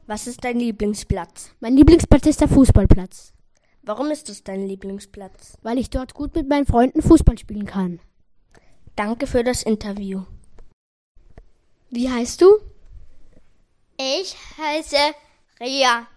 Was 0.05 0.27
ist 0.27 0.43
dein 0.43 0.59
Lieblingsplatz? 0.59 1.49
Mein 1.61 1.75
Lieblingsplatz 1.75 2.27
ist 2.27 2.41
der 2.41 2.47
Fußballplatz. 2.47 3.33
Warum 3.81 4.11
ist 4.11 4.29
es 4.29 4.43
dein 4.43 4.67
Lieblingsplatz? 4.67 5.57
Weil 5.63 5.79
ich 5.79 5.89
dort 5.89 6.13
gut 6.13 6.35
mit 6.35 6.47
meinen 6.47 6.67
Freunden 6.67 7.01
Fußball 7.01 7.39
spielen 7.39 7.65
kann. 7.65 7.99
Danke 8.95 9.25
für 9.25 9.43
das 9.43 9.63
Interview. 9.63 10.23
Wie 11.89 12.09
heißt 12.09 12.41
du? 12.41 12.59
Ich 13.97 14.35
heiße 14.57 15.15
Ria. 15.59 16.07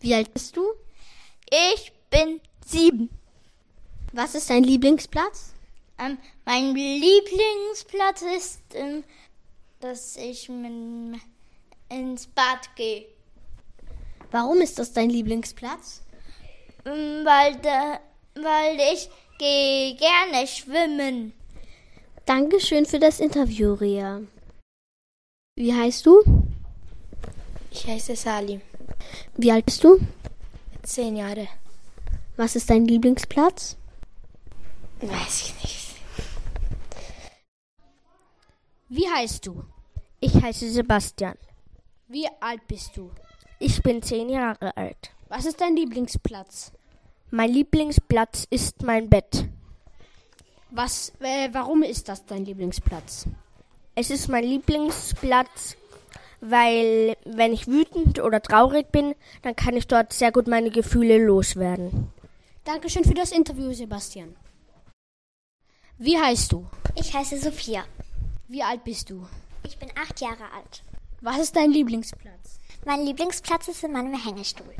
Wie 0.00 0.14
alt 0.14 0.32
bist 0.32 0.56
du? 0.56 0.64
Ich 1.74 1.92
bin 2.08 2.40
sieben. 2.64 3.10
Was 4.12 4.34
ist 4.34 4.48
dein 4.48 4.64
Lieblingsplatz? 4.64 5.52
Ähm, 5.98 6.16
mein 6.46 6.74
Lieblingsplatz 6.74 8.22
ist, 8.22 8.62
ähm, 8.74 9.04
dass 9.80 10.16
ich 10.16 10.48
min, 10.48 11.20
ins 11.90 12.26
Bad 12.26 12.74
gehe. 12.76 13.06
Warum 14.30 14.62
ist 14.62 14.78
das 14.78 14.92
dein 14.92 15.10
Lieblingsplatz? 15.10 16.02
Ähm, 16.86 17.24
weil, 17.24 17.56
da, 17.56 18.00
weil 18.34 18.78
ich 18.94 19.08
gehe 19.38 19.96
gerne 19.96 20.46
schwimmen. 20.46 21.32
Dankeschön 22.26 22.86
für 22.86 22.98
das 22.98 23.20
Interview, 23.20 23.74
Ria. 23.74 24.20
Wie 25.54 25.72
heißt 25.72 26.04
du? 26.04 26.24
Ich 27.70 27.86
heiße 27.86 28.16
Salim. 28.16 28.60
Wie 29.36 29.52
alt 29.52 29.64
bist 29.64 29.84
du? 29.84 30.00
Zehn 30.82 31.14
Jahre. 31.14 31.46
Was 32.36 32.56
ist 32.56 32.68
dein 32.68 32.84
Lieblingsplatz? 32.84 33.76
Weiß 35.00 35.42
ich 35.42 35.62
nicht. 35.62 35.94
Wie 38.88 39.08
heißt 39.08 39.46
du? 39.46 39.62
Ich 40.18 40.34
heiße 40.34 40.68
Sebastian. 40.68 41.38
Wie 42.08 42.26
alt 42.40 42.66
bist 42.66 42.96
du? 42.96 43.12
Ich 43.60 43.80
bin 43.84 44.02
zehn 44.02 44.30
Jahre 44.30 44.76
alt. 44.76 45.12
Was 45.28 45.46
ist 45.46 45.60
dein 45.60 45.76
Lieblingsplatz? 45.76 46.72
Mein 47.30 47.52
Lieblingsplatz 47.52 48.48
ist 48.50 48.82
mein 48.82 49.08
Bett. 49.08 49.48
Was, 50.76 51.10
äh, 51.20 51.48
warum 51.52 51.82
ist 51.82 52.06
das 52.10 52.26
dein 52.26 52.44
Lieblingsplatz? 52.44 53.24
Es 53.94 54.10
ist 54.10 54.28
mein 54.28 54.44
Lieblingsplatz, 54.44 55.74
weil 56.42 57.16
wenn 57.24 57.54
ich 57.54 57.66
wütend 57.66 58.20
oder 58.20 58.42
traurig 58.42 58.92
bin, 58.92 59.14
dann 59.40 59.56
kann 59.56 59.74
ich 59.74 59.86
dort 59.86 60.12
sehr 60.12 60.32
gut 60.32 60.48
meine 60.48 60.70
Gefühle 60.70 61.16
loswerden. 61.16 62.12
Dankeschön 62.64 63.04
für 63.04 63.14
das 63.14 63.32
Interview, 63.32 63.72
Sebastian. 63.72 64.36
Wie 65.96 66.18
heißt 66.18 66.52
du? 66.52 66.66
Ich 66.94 67.14
heiße 67.14 67.38
Sophia. 67.38 67.84
Wie 68.46 68.62
alt 68.62 68.84
bist 68.84 69.08
du? 69.08 69.26
Ich 69.66 69.78
bin 69.78 69.88
acht 69.98 70.20
Jahre 70.20 70.52
alt. 70.54 70.82
Was 71.22 71.38
ist 71.38 71.56
dein 71.56 71.70
Lieblingsplatz? 71.70 72.58
Mein 72.84 73.06
Lieblingsplatz 73.06 73.68
ist 73.68 73.82
in 73.82 73.92
meinem 73.92 74.22
Hängestuhl. 74.22 74.74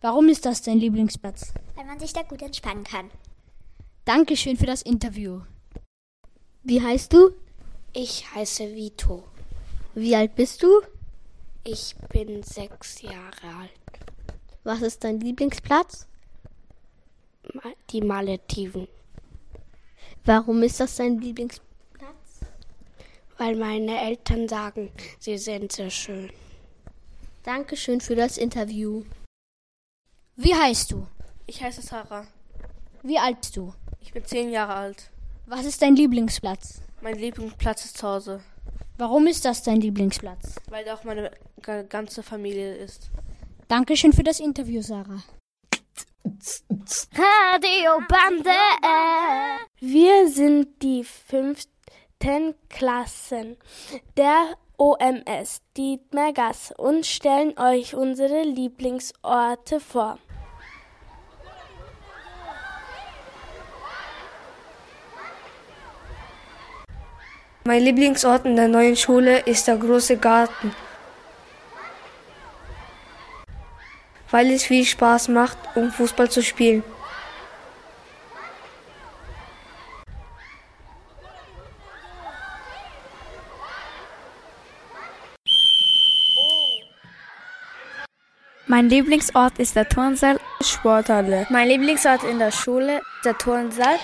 Warum 0.00 0.28
ist 0.28 0.46
das 0.46 0.62
dein 0.62 0.78
Lieblingsplatz? 0.78 1.52
Weil 1.74 1.86
man 1.86 1.98
sich 1.98 2.12
da 2.12 2.22
gut 2.22 2.40
entspannen 2.40 2.84
kann. 2.84 3.10
Dankeschön 4.08 4.56
für 4.56 4.64
das 4.64 4.80
Interview. 4.80 5.42
Wie 6.62 6.80
heißt 6.80 7.12
du? 7.12 7.32
Ich 7.92 8.24
heiße 8.34 8.74
Vito. 8.74 9.24
Wie 9.94 10.16
alt 10.16 10.34
bist 10.34 10.62
du? 10.62 10.80
Ich 11.62 11.94
bin 12.08 12.42
sechs 12.42 13.02
Jahre 13.02 13.54
alt. 13.60 13.70
Was 14.64 14.80
ist 14.80 15.04
dein 15.04 15.20
Lieblingsplatz? 15.20 16.06
Die 17.90 18.00
Malediven. 18.00 18.88
Warum 20.24 20.62
ist 20.62 20.80
das 20.80 20.96
dein 20.96 21.18
Lieblingsplatz? 21.20 22.40
Weil 23.36 23.56
meine 23.56 24.00
Eltern 24.00 24.48
sagen, 24.48 24.90
sie 25.18 25.36
sind 25.36 25.70
sehr 25.70 25.90
schön. 25.90 26.32
Dankeschön 27.42 28.00
für 28.00 28.16
das 28.16 28.38
Interview. 28.38 29.04
Wie 30.36 30.54
heißt 30.54 30.92
du? 30.92 31.06
Ich 31.46 31.62
heiße 31.62 31.82
Sarah. 31.82 32.26
Wie 33.02 33.18
alt 33.18 33.40
bist 33.40 33.54
du? 33.58 33.74
Ich 34.00 34.12
bin 34.12 34.24
zehn 34.24 34.50
Jahre 34.50 34.74
alt. 34.74 35.10
Was 35.46 35.64
ist 35.64 35.82
dein 35.82 35.96
Lieblingsplatz? 35.96 36.80
Mein 37.00 37.16
Lieblingsplatz 37.16 37.84
ist 37.84 37.98
zu 37.98 38.08
Hause. 38.08 38.40
Warum 38.96 39.26
ist 39.26 39.44
das 39.44 39.62
dein 39.62 39.80
Lieblingsplatz? 39.80 40.56
Weil 40.68 40.84
da 40.84 40.94
auch 40.94 41.04
meine 41.04 41.30
ganze 41.88 42.22
Familie 42.22 42.74
ist. 42.74 43.10
Dankeschön 43.68 44.12
für 44.12 44.24
das 44.24 44.40
Interview, 44.40 44.82
Sarah. 44.82 45.22
Radio 47.14 48.00
Bande. 48.08 48.50
Wir 49.78 50.28
sind 50.28 50.82
die 50.82 51.04
fünften 51.04 52.54
Klassen 52.68 53.56
der 54.16 54.56
OMS 54.76 55.60
Dietmergasse 55.76 56.74
und 56.74 57.06
stellen 57.06 57.58
euch 57.58 57.94
unsere 57.94 58.42
Lieblingsorte 58.42 59.80
vor. 59.80 60.18
Mein 67.68 67.82
Lieblingsort 67.82 68.46
in 68.46 68.56
der 68.56 68.66
neuen 68.66 68.96
Schule 68.96 69.40
ist 69.40 69.68
der 69.68 69.76
große 69.76 70.16
Garten, 70.16 70.74
weil 74.30 74.50
es 74.52 74.64
viel 74.64 74.86
Spaß 74.86 75.28
macht, 75.28 75.58
um 75.74 75.92
Fußball 75.92 76.30
zu 76.30 76.42
spielen. 76.42 76.82
Mein 88.66 88.88
Lieblingsort 88.88 89.58
ist 89.58 89.76
der 89.76 89.86
Turnsaal 89.86 90.40
Sporthalle. 90.62 91.46
Mein 91.50 91.68
Lieblingsort 91.68 92.24
in 92.24 92.38
der 92.38 92.50
Schule 92.50 92.96
ist 92.96 93.26
der 93.26 93.36
Turnsaal. 93.36 93.98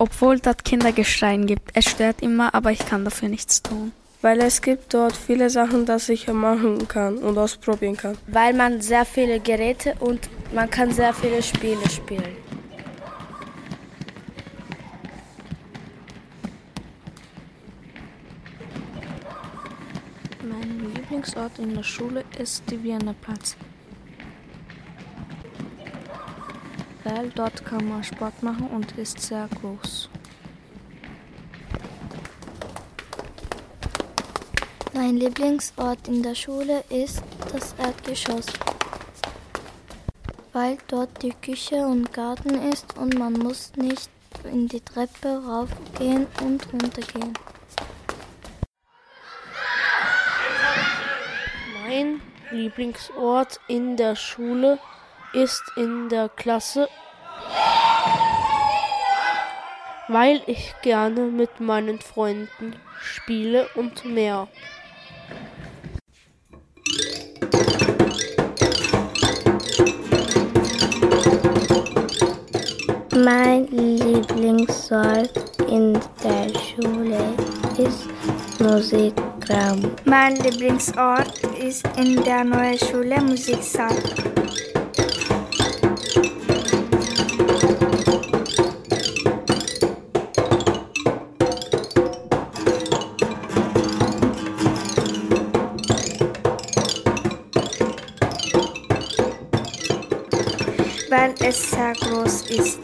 Obwohl 0.00 0.38
dort 0.38 0.64
Kindergeschreien 0.64 1.46
gibt. 1.46 1.70
Es 1.74 1.90
stört 1.90 2.22
immer, 2.22 2.54
aber 2.54 2.70
ich 2.70 2.86
kann 2.86 3.04
dafür 3.04 3.28
nichts 3.28 3.62
tun. 3.62 3.90
Weil 4.22 4.40
es 4.40 4.62
gibt 4.62 4.94
dort 4.94 5.16
viele 5.16 5.50
Sachen, 5.50 5.86
dass 5.86 6.08
ich 6.08 6.28
machen 6.28 6.86
kann 6.86 7.18
und 7.18 7.36
ausprobieren 7.36 7.96
kann. 7.96 8.16
Weil 8.28 8.54
man 8.54 8.80
sehr 8.80 9.04
viele 9.04 9.40
Geräte 9.40 9.94
und 9.98 10.28
man 10.52 10.70
kann 10.70 10.92
sehr 10.92 11.12
viele 11.12 11.42
Spiele 11.42 11.88
spielen. 11.90 12.36
Mein 20.48 20.94
Lieblingsort 20.94 21.58
in 21.58 21.74
der 21.74 21.82
Schule 21.82 22.24
ist 22.38 22.62
der 22.70 22.82
Wiener 22.84 23.14
Platz. 23.20 23.56
Weil 27.10 27.30
dort 27.30 27.64
kann 27.64 27.88
man 27.88 28.04
Sport 28.04 28.42
machen 28.42 28.68
und 28.68 28.92
ist 28.98 29.18
sehr 29.18 29.48
groß. 29.60 30.10
Mein 34.92 35.16
Lieblingsort 35.16 36.06
in 36.06 36.22
der 36.22 36.34
Schule 36.34 36.84
ist 36.90 37.22
das 37.50 37.74
Erdgeschoss, 37.78 38.46
weil 40.52 40.76
dort 40.88 41.22
die 41.22 41.32
Küche 41.32 41.86
und 41.86 42.12
Garten 42.12 42.54
ist 42.70 42.98
und 42.98 43.18
man 43.18 43.32
muss 43.32 43.72
nicht 43.76 44.10
in 44.44 44.68
die 44.68 44.80
Treppe 44.80 45.42
raufgehen 45.46 46.26
und 46.42 46.70
runtergehen. 46.72 47.32
Mein 51.86 52.20
Lieblingsort 52.50 53.60
in 53.66 53.96
der 53.96 54.14
Schule 54.14 54.74
ist 54.74 54.97
in 55.76 56.08
der 56.08 56.28
Klasse 56.28 56.88
weil 60.08 60.40
ich 60.46 60.74
gerne 60.82 61.26
mit 61.26 61.60
meinen 61.60 62.00
Freunden 62.00 62.74
spiele 63.00 63.68
und 63.74 64.04
mehr. 64.04 64.48
Mein 73.14 73.66
Lieblingsort 73.66 75.30
in 75.68 75.98
der 76.24 76.48
Schule 76.58 77.34
ist 77.76 78.08
Musikraum. 78.60 79.90
Mein 80.04 80.36
Lieblingsort 80.36 81.42
ist 81.60 81.86
in 81.98 82.22
der 82.22 82.44
neuen 82.44 82.78
Schule 82.78 83.20
Musiksaal. 83.20 83.96
Ist. 102.50 102.80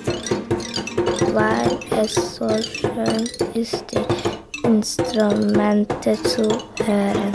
Weil 1.33 1.79
es 2.03 2.37
so 2.37 2.49
schön 2.63 3.29
ist, 3.55 3.85
die 3.91 4.67
Instrumente 4.67 6.17
zu 6.23 6.49
hören. 6.85 7.33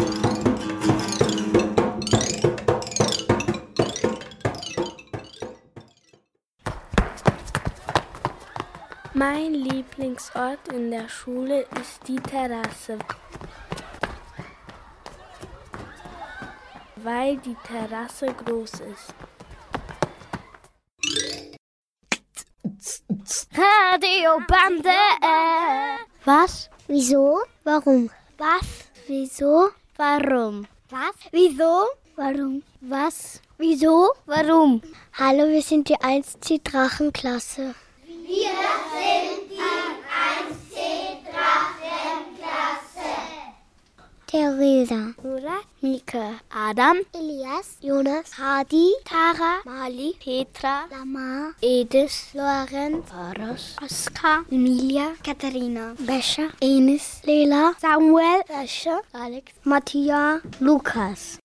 Mein 9.13 9.53
Lieblingsort 9.53 10.67
in 10.73 10.91
der 10.91 11.09
Schule 11.09 11.65
ist 11.81 12.07
die 12.07 12.15
Terrasse. 12.15 12.97
Weil 16.95 17.37
die 17.37 17.55
Terrasse 17.65 18.27
groß 18.27 18.71
ist. 18.81 19.28
Radiobande. 23.53 24.95
Was? 26.25 26.69
Wieso? 26.87 27.43
Warum? 27.63 28.09
Was? 28.37 28.87
Wieso? 29.07 29.71
Warum? 29.97 30.65
Was? 30.89 31.15
Wieso? 31.31 31.87
Warum? 32.15 32.63
Was? 32.81 33.41
Wieso? 33.57 34.13
Warum? 34.25 34.81
Hallo, 35.13 35.49
wir 35.49 35.61
sind 35.61 35.89
die 35.89 35.97
1C 35.97 36.61
Drachenklasse. 36.63 37.75
Wir 38.05 38.55
sind 38.95 39.51
die 39.51 39.59
1C 39.59 41.19
Drachenklasse. 41.27 43.09
Theresa, 44.29 45.15
Nora, 45.23 45.61
Mika, 45.81 46.39
Adam, 46.51 47.01
Elias, 47.15 47.77
Jonas, 47.81 48.31
Hadi, 48.33 48.93
Tara, 49.03 49.63
Mali, 49.65 50.13
Petra, 50.19 50.85
Lama, 50.91 51.55
Edis, 51.63 52.35
Lorenz, 52.35 53.09
Aros, 53.11 53.75
Oskar, 53.81 54.45
Emilia, 54.51 55.15
Katharina, 55.23 55.95
Bescha, 55.97 56.51
Enis, 56.61 57.23
Lela, 57.25 57.73
Samuel, 57.79 58.43
Rasche, 58.47 59.01
Alex, 59.15 59.51
Matthias, 59.63 60.41
Lukas. 60.59 61.39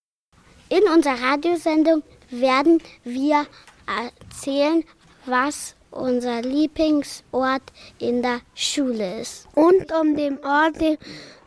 In 0.68 0.82
unserer 0.86 1.22
Radiosendung 1.22 2.02
werden 2.28 2.82
wir 3.02 3.46
erzählen, 3.86 4.84
was 5.24 5.74
unser 5.90 6.42
Lieblingsort 6.42 7.62
in 7.98 8.20
der 8.20 8.40
Schule 8.54 9.20
ist. 9.20 9.46
Und 9.54 9.90
um 9.92 10.16
den 10.16 10.44
Ort, 10.44 10.80
den 10.80 10.98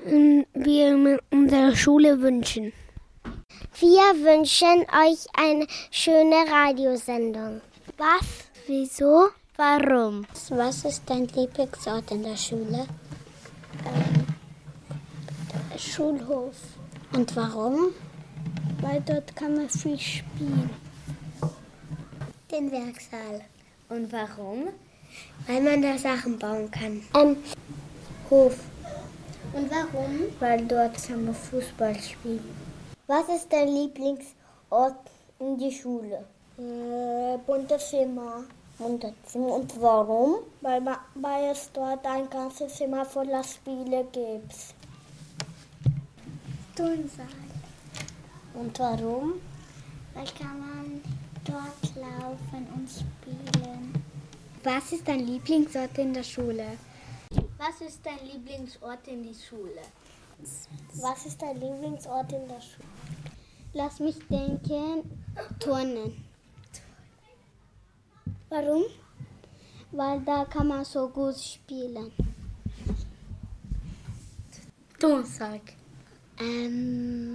wir 0.04 1.20
unserer 1.32 1.76
Schule 1.76 2.22
wünschen. 2.22 2.74
Wir 3.80 4.14
wünschen 4.24 4.86
euch 5.06 5.28
eine 5.34 5.68
schöne 5.92 6.46
Radiosendung. 6.50 7.62
Was? 7.98 8.50
Wieso? 8.68 9.30
Warum? 9.56 10.26
Was 10.50 10.86
ist 10.86 11.04
dein 11.08 11.28
Lieblingsort 11.28 12.12
in 12.12 12.24
der 12.24 12.38
Schule? 12.38 12.86
Ähm, 13.86 14.28
Schulhof. 15.78 16.56
Und 17.14 17.36
warum? 17.36 17.94
Weil 18.82 19.02
dort 19.02 19.36
kann 19.36 19.56
man 19.56 19.70
viel 19.70 19.98
spielen. 19.98 20.70
Den 22.52 22.72
Werksaal. 22.72 23.42
Und 23.90 24.12
warum? 24.12 24.70
Weil 25.48 25.62
man 25.62 25.82
da 25.82 25.98
Sachen 25.98 26.38
bauen 26.38 26.70
kann. 26.70 27.02
Ähm, 27.16 27.38
Hof. 28.30 28.56
Und 29.58 29.72
warum? 29.72 30.20
Weil 30.40 30.68
dort 30.68 31.04
kann 31.04 31.26
man 31.26 31.34
Fußball 31.34 31.96
spielen. 31.96 32.56
Was 33.08 33.28
ist 33.28 33.52
dein 33.52 33.70
Lieblingsort 33.70 35.00
in 35.40 35.58
der 35.58 35.72
Schule? 35.72 36.26
Äh, 36.60 37.38
Bunderzimmer. 37.44 38.44
Bunderzimmer. 38.78 39.54
Und 39.56 39.82
warum? 39.82 40.36
Weil, 40.62 40.84
weil 41.16 41.52
es 41.52 41.72
dort 41.74 42.06
ein 42.06 42.30
ganzes 42.30 42.76
Zimmer 42.76 43.04
voller 43.04 43.44
Spiele 43.44 44.06
gibt. 44.12 44.54
Turnsaal. 46.76 47.26
Und 48.54 48.78
warum? 48.78 49.34
Weil 50.14 50.26
kann 50.38 50.60
man 50.60 51.02
dort 51.44 51.96
laufen 51.96 52.68
und 52.76 52.88
spielen. 52.88 54.04
Was 54.64 54.92
ist 54.92 55.08
dein 55.08 55.26
Lieblingsort 55.26 55.98
in 55.98 56.14
der 56.14 56.24
Schule? 56.24 56.78
Was 57.58 57.82
ist 57.82 58.06
dein 58.06 58.20
Lieblingsort 58.26 59.08
in 59.08 59.24
der 59.24 59.34
Schule? 59.34 59.82
Was 61.02 61.26
ist 61.26 61.42
dein 61.42 61.60
Lieblingsort 61.60 62.32
in 62.32 62.48
der 62.48 62.62
Schule? 62.62 62.88
Lass 63.74 64.00
mich 64.00 64.20
denken, 64.28 65.26
Turnen. 65.60 66.24
Warum? 68.50 68.84
Weil 69.92 70.22
da 70.22 70.46
kann 70.46 70.68
man 70.68 70.86
so 70.86 71.10
gut 71.10 71.38
spielen. 71.38 72.12
Donnerstag. 75.00 75.62
Ähm, 76.40 77.34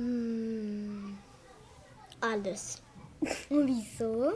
alles. 2.21 2.81
Und 3.51 3.67
wieso? 3.67 4.35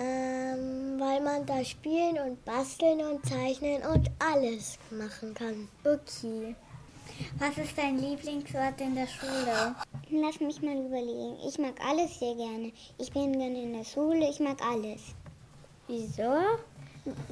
Ähm, 0.00 0.98
weil 0.98 1.20
man 1.20 1.44
da 1.44 1.62
spielen 1.62 2.16
und 2.18 2.42
basteln 2.46 3.00
und 3.00 3.26
zeichnen 3.26 3.82
und 3.82 4.10
alles 4.18 4.78
machen 4.90 5.34
kann. 5.34 5.68
Okay. 5.84 6.54
Was 7.38 7.58
ist 7.58 7.76
dein 7.76 7.98
Lieblingsort 7.98 8.80
in 8.80 8.94
der 8.94 9.06
Schule? 9.06 9.74
Lass 10.10 10.40
mich 10.40 10.62
mal 10.62 10.76
überlegen. 10.76 11.36
Ich 11.46 11.58
mag 11.58 11.74
alles 11.86 12.18
sehr 12.18 12.34
gerne. 12.34 12.72
Ich 12.96 13.12
bin 13.12 13.38
gerne 13.38 13.62
in 13.62 13.74
der 13.74 13.84
Schule, 13.84 14.30
ich 14.30 14.40
mag 14.40 14.56
alles. 14.62 15.02
Wieso? 15.86 16.32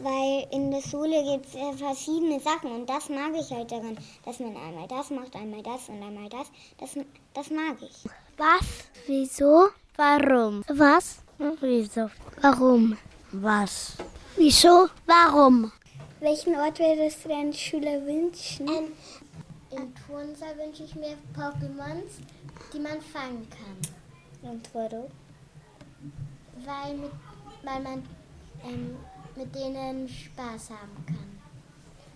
Weil 0.03 0.47
in 0.51 0.71
der 0.71 0.83
Schule 0.83 1.23
gibt 1.25 1.47
es 1.47 1.55
äh, 1.55 1.73
verschiedene 1.73 2.41
Sachen 2.41 2.73
und 2.73 2.89
das 2.89 3.09
mag 3.09 3.33
ich 3.39 3.51
halt 3.51 3.71
daran, 3.71 3.97
dass 4.25 4.41
man 4.41 4.57
einmal 4.57 4.89
das 4.89 5.11
macht, 5.11 5.35
einmal 5.37 5.63
das 5.63 5.89
und 5.89 6.03
einmal 6.03 6.29
das. 6.29 6.49
Das, 6.79 6.91
das 7.33 7.51
mag 7.51 7.77
ich. 7.81 8.05
Was? 8.37 8.89
Wieso? 9.07 9.69
Warum? 9.97 10.65
Was? 10.69 11.19
Wieso? 11.39 12.11
Warum? 12.43 12.97
Was? 13.31 13.97
Wieso? 14.37 14.89
Warum? 15.07 15.71
Welchen 16.19 16.57
Ort 16.57 16.81
würdest 16.81 17.25
du 17.25 17.29
deinen 17.29 17.53
Schüler 17.53 18.05
wünschen? 18.05 18.67
Ähm, 18.67 18.93
Im 19.71 19.95
Turnsaal 19.95 20.59
wünsche 20.59 20.83
ich 20.83 20.97
mir 20.97 21.17
Pokémons, 21.37 22.19
die 22.73 22.81
man 22.81 23.01
fangen 23.01 23.47
kann. 23.51 24.51
Und 24.51 24.69
warum? 24.73 25.07
Weil, 26.67 26.95
mit, 26.95 27.13
weil 27.63 27.83
man 27.83 28.03
ähm, 28.65 28.97
mit 29.37 29.55
denen 29.55 30.09
Spaß 30.09 30.71
haben 30.71 31.07
kann. 31.07 31.41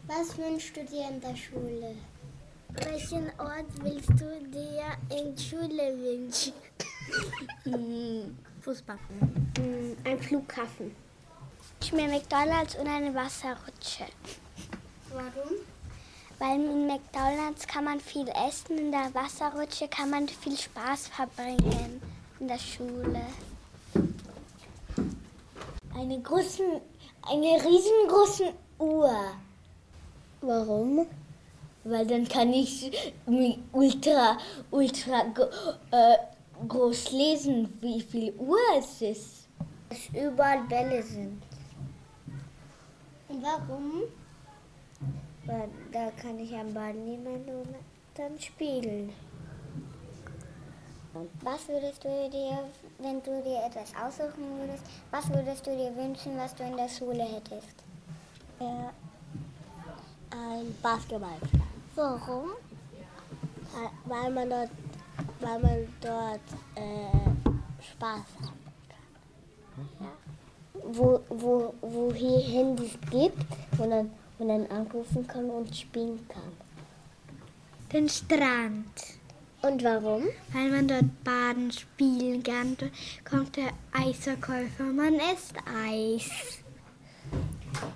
Was 0.09 0.37
wünschst 0.37 0.77
du 0.77 0.85
dir 0.85 1.09
in 1.09 1.21
der 1.21 1.37
Schule? 1.37 1.95
Welchen 2.71 3.27
Ort 3.39 3.71
willst 3.83 4.11
du 4.11 4.31
dir 4.51 4.97
in 5.17 5.37
der 5.37 5.43
Schule 5.43 5.97
wünschen? 5.97 6.55
Fußball. 8.63 8.97
Ein 10.05 10.21
Flughafen. 10.21 10.95
Ich 11.81 11.93
mir 11.93 12.07
McDonalds 12.07 12.77
und 12.77 12.87
eine 12.87 13.13
Wasserrutsche. 13.13 14.05
Warum? 15.11 15.57
Weil 16.39 16.65
in 16.65 16.87
McDonalds 16.87 17.67
kann 17.67 17.85
man 17.85 17.99
viel 17.99 18.29
essen, 18.29 18.79
in 18.79 18.93
der 18.93 19.13
Wasserrutsche 19.15 19.89
kann 19.89 20.11
man 20.11 20.29
viel 20.29 20.57
Spaß 20.57 21.09
verbringen 21.09 22.01
in 22.39 22.47
der 22.47 22.59
Schule. 22.59 23.27
Eine 25.95 26.21
großen, 26.21 26.81
eine 27.23 27.65
riesengroße 27.65 28.53
Uhr. 28.79 29.35
Warum? 30.41 31.07
Weil 31.83 32.07
dann 32.07 32.29
kann 32.29 32.53
ich 32.53 32.93
ultra, 33.73 34.39
ultra 34.71 35.25
äh, 35.91 36.17
groß 36.69 37.13
lesen, 37.13 37.73
wie 37.81 38.01
viel 38.01 38.33
Uhr 38.39 38.59
es 38.79 39.03
ist. 39.03 39.49
Dass 39.89 40.09
überall 40.09 40.63
Bälle 40.65 41.03
sind. 41.03 41.43
Und 43.29 43.43
warum? 43.43 44.03
Weil 45.45 45.69
da 45.93 46.11
kann 46.13 46.39
ich 46.39 46.55
am 46.55 46.73
Ball 46.73 46.95
nehmen 46.95 47.45
und 47.49 47.75
dann 48.15 48.39
spielen. 48.39 49.13
Was 51.43 51.69
würdest 51.69 52.03
du 52.05 52.09
dir, 52.31 52.65
wenn 52.99 53.23
du 53.23 53.43
dir 53.43 53.65
etwas 53.67 53.93
aussuchen 53.95 54.59
würdest, 54.59 54.83
was 55.11 55.29
würdest 55.29 55.67
du 55.67 55.77
dir 55.77 55.95
wünschen, 55.95 56.39
was 56.39 56.55
du 56.55 56.63
in 56.63 56.77
der 56.77 56.89
Schule 56.89 57.23
hättest? 57.23 57.85
Ja, 58.59 58.93
ein 60.31 60.75
Basketballplatz. 60.83 61.51
Warum? 61.95 62.51
Weil 64.07 64.31
man 64.31 64.49
dort, 64.49 64.71
weil 65.41 65.59
man 65.59 65.89
dort 66.01 66.41
äh, 66.77 67.83
Spaß 67.83 68.27
hat. 68.41 68.53
Ja. 70.01 70.07
Wo, 70.85 71.21
wo, 71.29 71.75
wo 71.81 72.13
hier 72.13 72.41
Handys 72.41 72.99
gibt, 73.11 73.45
wo 73.77 73.87
man, 73.87 74.11
wo 74.39 74.45
man 74.45 74.67
anrufen 74.69 75.27
kann 75.27 75.49
und 75.51 75.75
spielen 75.75 76.27
kann. 76.29 76.53
Den 77.93 78.09
Strand. 78.09 79.19
Und 79.63 79.85
warum? 79.85 80.25
Weil 80.53 80.71
man 80.71 80.89
dort 80.89 81.23
baden, 81.23 81.71
spielen 81.71 82.43
kann. 82.43 82.77
Da 82.79 82.87
kommt 83.29 83.57
der 83.57 83.71
Eisverkäufer, 83.93 84.85
man 84.85 85.15
isst 85.15 85.55
Eis. 85.87 86.29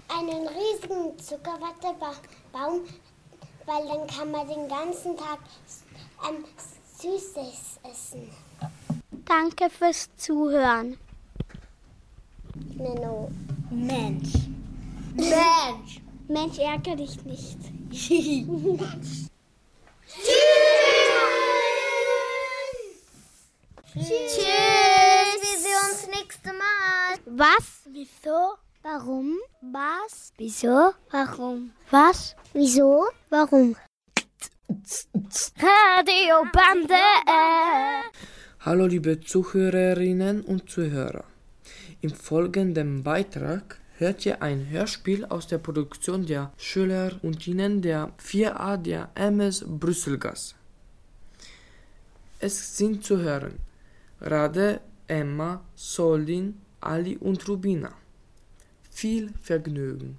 Einen 0.08 0.46
riesigen 0.46 1.18
Zuckerwattebaum, 1.18 2.82
weil 3.66 3.88
dann 3.88 4.06
kann 4.06 4.30
man 4.30 4.46
den 4.46 4.68
ganzen 4.68 5.16
Tag 5.16 5.40
ähm, 6.28 6.44
Süßes 7.06 7.78
essen. 7.84 8.28
Danke 9.24 9.70
fürs 9.70 10.08
Zuhören. 10.16 10.98
Menno. 12.74 13.30
Mensch. 13.70 14.32
Mensch. 15.14 16.00
Mensch, 16.28 16.58
ärgere 16.58 16.96
dich 16.96 17.24
nicht. 17.24 17.58
Tschüss. 17.90 19.28
Wir 23.94 24.04
sehen 25.62 25.80
uns 25.90 26.08
nächste 26.08 26.48
Mal. 26.48 27.18
Was? 27.26 27.82
Wieso? 27.84 28.56
Warum? 28.82 29.36
Was? 29.60 30.32
Wieso? 30.38 30.92
Warum? 31.12 31.72
Was? 31.90 32.34
Wieso? 32.52 33.06
Warum? 33.30 33.76
Radio 34.68 36.44
Bande. 36.52 36.94
Hallo 38.60 38.86
liebe 38.86 39.20
Zuhörerinnen 39.20 40.42
und 40.42 40.68
Zuhörer. 40.68 41.24
Im 42.00 42.10
folgenden 42.10 43.04
Beitrag 43.04 43.78
hört 43.98 44.26
ihr 44.26 44.42
ein 44.42 44.68
Hörspiel 44.68 45.24
aus 45.26 45.46
der 45.46 45.58
Produktion 45.58 46.26
der 46.26 46.52
Schüler 46.56 47.12
und 47.22 47.46
Ihnen 47.46 47.80
der 47.80 48.10
4a 48.18 48.76
der 48.76 49.10
MS 49.14 49.64
Brüsselgasse. 49.66 50.56
Es 52.40 52.76
sind 52.76 53.04
zu 53.04 53.18
hören 53.18 53.58
Rade, 54.20 54.80
Emma, 55.06 55.62
Soldin, 55.76 56.60
Ali 56.80 57.16
und 57.16 57.46
Rubina. 57.48 57.92
Viel 58.90 59.32
Vergnügen. 59.40 60.18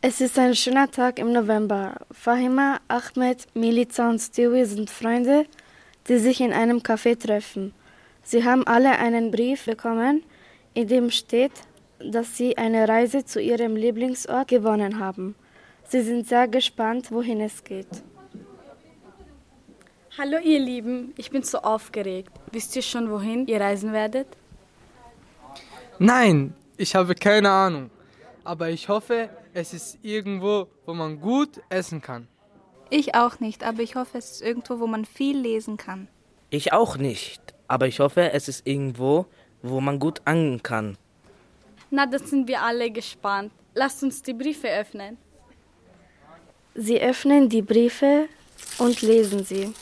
Es 0.00 0.22
ist 0.22 0.38
ein 0.38 0.54
schöner 0.54 0.90
Tag 0.90 1.18
im 1.18 1.32
November. 1.32 1.94
Fahima, 2.10 2.80
Ahmed, 2.88 3.46
Milica 3.54 4.08
und 4.08 4.18
Stewie 4.18 4.64
sind 4.64 4.88
Freunde, 4.88 5.44
die 6.08 6.18
sich 6.18 6.40
in 6.40 6.52
einem 6.52 6.78
Café 6.78 7.18
treffen. 7.18 7.74
Sie 8.22 8.42
haben 8.42 8.66
alle 8.66 8.98
einen 8.98 9.30
Brief 9.30 9.66
bekommen, 9.66 10.24
in 10.72 10.88
dem 10.88 11.10
steht, 11.10 11.52
dass 11.98 12.36
sie 12.36 12.56
eine 12.56 12.88
Reise 12.88 13.24
zu 13.24 13.40
ihrem 13.40 13.76
Lieblingsort 13.76 14.48
gewonnen 14.48 14.98
haben. 14.98 15.34
Sie 15.90 16.02
sind 16.02 16.28
sehr 16.28 16.46
gespannt, 16.48 17.10
wohin 17.10 17.40
es 17.40 17.64
geht. 17.64 17.88
Hallo 20.18 20.36
ihr 20.38 20.58
Lieben, 20.58 21.14
ich 21.16 21.30
bin 21.30 21.42
so 21.42 21.58
aufgeregt. 21.58 22.30
Wisst 22.52 22.76
ihr 22.76 22.82
schon, 22.82 23.10
wohin 23.10 23.46
ihr 23.46 23.58
reisen 23.58 23.94
werdet? 23.94 24.26
Nein, 25.98 26.52
ich 26.76 26.94
habe 26.94 27.14
keine 27.14 27.48
Ahnung. 27.50 27.90
Aber 28.44 28.68
ich 28.68 28.90
hoffe, 28.90 29.30
es 29.54 29.72
ist 29.72 29.98
irgendwo, 30.02 30.68
wo 30.84 30.92
man 30.92 31.22
gut 31.22 31.62
essen 31.70 32.02
kann. 32.02 32.28
Ich 32.90 33.14
auch 33.14 33.40
nicht, 33.40 33.64
aber 33.64 33.82
ich 33.82 33.96
hoffe, 33.96 34.18
es 34.18 34.32
ist 34.32 34.42
irgendwo, 34.42 34.80
wo 34.80 34.86
man 34.86 35.06
viel 35.06 35.38
lesen 35.38 35.78
kann. 35.78 36.08
Ich 36.50 36.74
auch 36.74 36.98
nicht, 36.98 37.54
aber 37.66 37.86
ich 37.86 38.00
hoffe, 38.00 38.32
es 38.32 38.48
ist 38.48 38.66
irgendwo, 38.66 39.24
wo 39.62 39.80
man 39.80 39.98
gut 39.98 40.20
angeln 40.26 40.62
kann. 40.62 40.98
Na, 41.90 42.04
das 42.04 42.28
sind 42.28 42.46
wir 42.46 42.60
alle 42.60 42.90
gespannt. 42.90 43.52
Lasst 43.74 44.02
uns 44.02 44.22
die 44.22 44.34
Briefe 44.34 44.68
öffnen. 44.68 45.16
Sie 46.80 47.00
öffnen 47.00 47.48
die 47.48 47.60
Briefe 47.60 48.28
und 48.78 49.02
lesen 49.02 49.42
sie. 49.44 49.74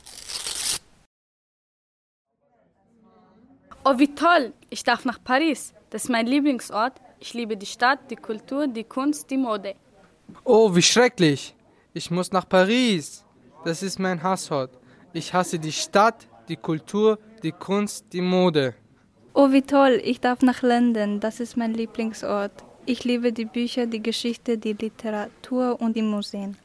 Oh, 3.85 3.99
wie 3.99 4.15
toll! 4.15 4.55
Ich 4.71 4.83
darf 4.83 5.05
nach 5.05 5.23
Paris. 5.23 5.75
Das 5.91 6.05
ist 6.05 6.09
mein 6.09 6.27
Lieblingsort. 6.27 6.95
Ich 7.21 7.35
liebe 7.35 7.55
die 7.55 7.67
Stadt, 7.67 8.11
die 8.11 8.17
Kultur, 8.17 8.67
die 8.67 8.85
Kunst, 8.85 9.31
die 9.31 9.37
Mode. 9.37 9.75
Oh, 10.45 10.75
wie 10.75 10.81
schrecklich! 10.81 11.55
Ich 11.93 12.11
muss 12.11 12.33
nach 12.33 12.49
Paris. 12.49 13.23
Das 13.67 13.83
ist 13.83 13.99
mein 13.99 14.23
Hassort. 14.23 14.71
Ich 15.13 15.35
hasse 15.35 15.59
die 15.59 15.73
Stadt, 15.73 16.27
die 16.49 16.57
Kultur, 16.57 17.19
die 17.43 17.53
Kunst, 17.53 18.07
die 18.15 18.23
Mode. 18.23 18.75
Oh, 19.35 19.53
wie 19.53 19.61
toll! 19.61 20.01
Ich 20.03 20.21
darf 20.21 20.41
nach 20.41 20.63
London. 20.63 21.21
Das 21.21 21.41
ist 21.41 21.59
mein 21.59 21.75
Lieblingsort. 21.75 22.65
Ich 22.87 23.05
liebe 23.05 23.35
die 23.35 23.45
Bücher, 23.45 23.85
die 23.85 24.03
Geschichte, 24.03 24.57
die 24.57 24.73
Literatur 24.73 25.79
und 25.79 25.95
die 25.95 26.01
Museen. 26.01 26.57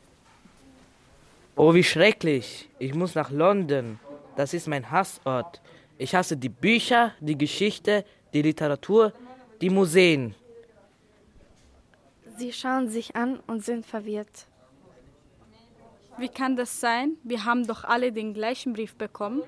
Oh, 1.56 1.74
wie 1.74 1.84
schrecklich! 1.84 2.70
Ich 2.80 2.94
muss 2.94 3.16
nach 3.16 3.30
London. 3.30 4.00
Das 4.36 4.54
ist 4.54 4.68
mein 4.68 4.90
Hassort. 4.90 5.62
Ich 5.98 6.16
hasse 6.16 6.38
die 6.38 6.50
Bücher, 6.50 7.14
die 7.20 7.38
Geschichte, 7.38 8.06
die 8.34 8.42
Literatur, 8.42 9.14
die 9.60 9.70
Museen. 9.70 10.34
Sie 12.38 12.54
schauen 12.54 12.90
sich 12.90 13.16
an 13.16 13.40
und 13.48 13.64
sind 13.64 13.86
verwirrt. 13.86 14.48
Wie 16.18 16.30
kann 16.30 16.56
das 16.56 16.80
sein? 16.80 17.18
Wir 17.24 17.46
haben 17.46 17.68
doch 17.68 17.84
alle 17.84 18.12
den 18.12 18.34
gleichen 18.34 18.74
Brief 18.74 18.96
bekommen. 18.96 19.44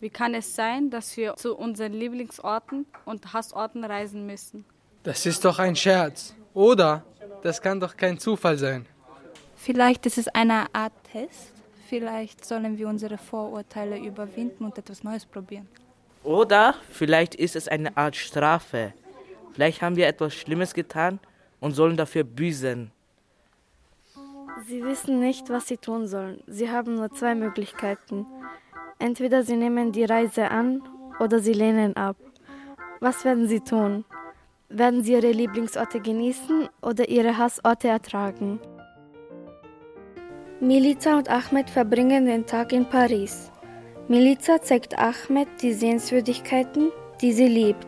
Wie 0.00 0.10
kann 0.10 0.34
es 0.34 0.54
sein, 0.54 0.90
dass 0.90 1.16
wir 1.16 1.36
zu 1.36 1.56
unseren 1.56 1.92
Lieblingsorten 1.92 2.86
und 3.04 3.32
Hassorten 3.32 3.84
reisen 3.84 4.26
müssen? 4.26 4.64
Das 5.04 5.24
ist 5.24 5.44
doch 5.44 5.58
ein 5.58 5.76
Scherz. 5.76 6.34
Oder? 6.52 7.04
Das 7.42 7.62
kann 7.62 7.80
doch 7.80 7.96
kein 7.96 8.18
Zufall 8.18 8.58
sein. 8.58 8.86
Vielleicht 9.56 10.06
ist 10.06 10.18
es 10.18 10.28
eine 10.28 10.66
Art 10.74 10.92
Test. 11.10 11.52
Vielleicht 11.88 12.44
sollen 12.44 12.78
wir 12.78 12.88
unsere 12.88 13.18
Vorurteile 13.18 13.98
überwinden 13.98 14.64
und 14.64 14.76
etwas 14.78 15.02
Neues 15.02 15.24
probieren. 15.24 15.68
Oder 16.24 16.74
vielleicht 16.90 17.34
ist 17.34 17.56
es 17.56 17.68
eine 17.68 17.96
Art 17.96 18.16
Strafe. 18.16 18.92
Vielleicht 19.52 19.82
haben 19.82 19.96
wir 19.96 20.06
etwas 20.06 20.34
Schlimmes 20.34 20.74
getan 20.74 21.20
und 21.60 21.72
sollen 21.72 21.96
dafür 21.96 22.24
büßen. 22.24 22.90
Sie 24.66 24.82
wissen 24.84 25.20
nicht, 25.20 25.48
was 25.50 25.68
sie 25.68 25.76
tun 25.76 26.08
sollen. 26.08 26.42
Sie 26.46 26.70
haben 26.70 26.96
nur 26.96 27.10
zwei 27.12 27.34
Möglichkeiten. 27.34 28.26
Entweder 28.98 29.42
sie 29.42 29.56
nehmen 29.56 29.92
die 29.92 30.04
Reise 30.04 30.50
an 30.50 30.82
oder 31.20 31.38
sie 31.38 31.52
lehnen 31.52 31.96
ab. 31.96 32.16
Was 33.00 33.24
werden 33.24 33.46
sie 33.46 33.60
tun? 33.60 34.04
Werden 34.68 35.04
sie 35.04 35.12
ihre 35.12 35.30
Lieblingsorte 35.30 36.00
genießen 36.00 36.68
oder 36.82 37.08
ihre 37.08 37.38
Hassorte 37.38 37.88
ertragen? 37.88 38.58
Milica 40.60 41.18
und 41.18 41.28
Ahmed 41.28 41.68
verbringen 41.68 42.24
den 42.24 42.46
Tag 42.46 42.72
in 42.72 42.86
Paris. 42.86 43.52
Milica 44.08 44.62
zeigt 44.62 44.98
Ahmed 44.98 45.48
die 45.60 45.74
Sehenswürdigkeiten, 45.74 46.92
die 47.20 47.32
sie 47.32 47.46
liebt. 47.46 47.86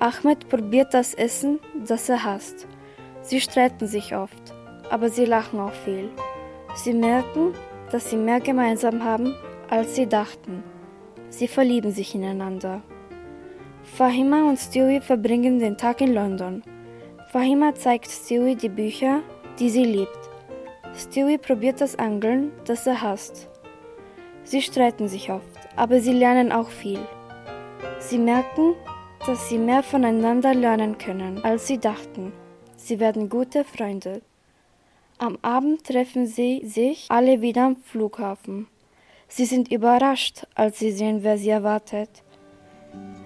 Ahmed 0.00 0.48
probiert 0.48 0.92
das 0.94 1.14
Essen, 1.14 1.60
das 1.86 2.08
er 2.08 2.24
hasst. 2.24 2.66
Sie 3.22 3.40
streiten 3.40 3.86
sich 3.86 4.16
oft, 4.16 4.52
aber 4.90 5.10
sie 5.10 5.26
lachen 5.26 5.60
auch 5.60 5.72
viel. 5.84 6.10
Sie 6.74 6.92
merken, 6.92 7.54
dass 7.92 8.10
sie 8.10 8.16
mehr 8.16 8.40
gemeinsam 8.40 9.04
haben, 9.04 9.36
als 9.70 9.94
sie 9.94 10.08
dachten. 10.08 10.64
Sie 11.28 11.46
verlieben 11.46 11.92
sich 11.92 12.16
ineinander. 12.16 12.82
Fahima 13.84 14.42
und 14.42 14.58
Stewie 14.58 15.00
verbringen 15.00 15.60
den 15.60 15.76
Tag 15.76 16.00
in 16.00 16.14
London. 16.14 16.64
Fahima 17.30 17.76
zeigt 17.76 18.10
Stewie 18.10 18.56
die 18.56 18.68
Bücher, 18.68 19.20
die 19.60 19.70
sie 19.70 19.84
liebt. 19.84 20.25
Stewie 20.96 21.38
probiert 21.38 21.80
das 21.80 21.98
Angeln, 21.98 22.52
das 22.64 22.86
er 22.86 23.02
hasst. 23.02 23.48
Sie 24.44 24.62
streiten 24.62 25.08
sich 25.08 25.30
oft, 25.30 25.44
aber 25.76 26.00
sie 26.00 26.12
lernen 26.12 26.52
auch 26.52 26.70
viel. 26.70 27.00
Sie 27.98 28.18
merken, 28.18 28.74
dass 29.26 29.48
sie 29.48 29.58
mehr 29.58 29.82
voneinander 29.82 30.54
lernen 30.54 30.96
können, 30.98 31.44
als 31.44 31.66
sie 31.66 31.78
dachten. 31.78 32.32
Sie 32.76 33.00
werden 33.00 33.28
gute 33.28 33.64
Freunde. 33.64 34.22
Am 35.18 35.38
Abend 35.42 35.84
treffen 35.84 36.26
sie 36.26 36.62
sich 36.64 37.06
alle 37.08 37.40
wieder 37.40 37.64
am 37.64 37.76
Flughafen. 37.76 38.68
Sie 39.28 39.44
sind 39.44 39.72
überrascht, 39.72 40.46
als 40.54 40.78
sie 40.78 40.92
sehen, 40.92 41.18
wer 41.22 41.36
sie 41.36 41.50
erwartet. 41.50 42.10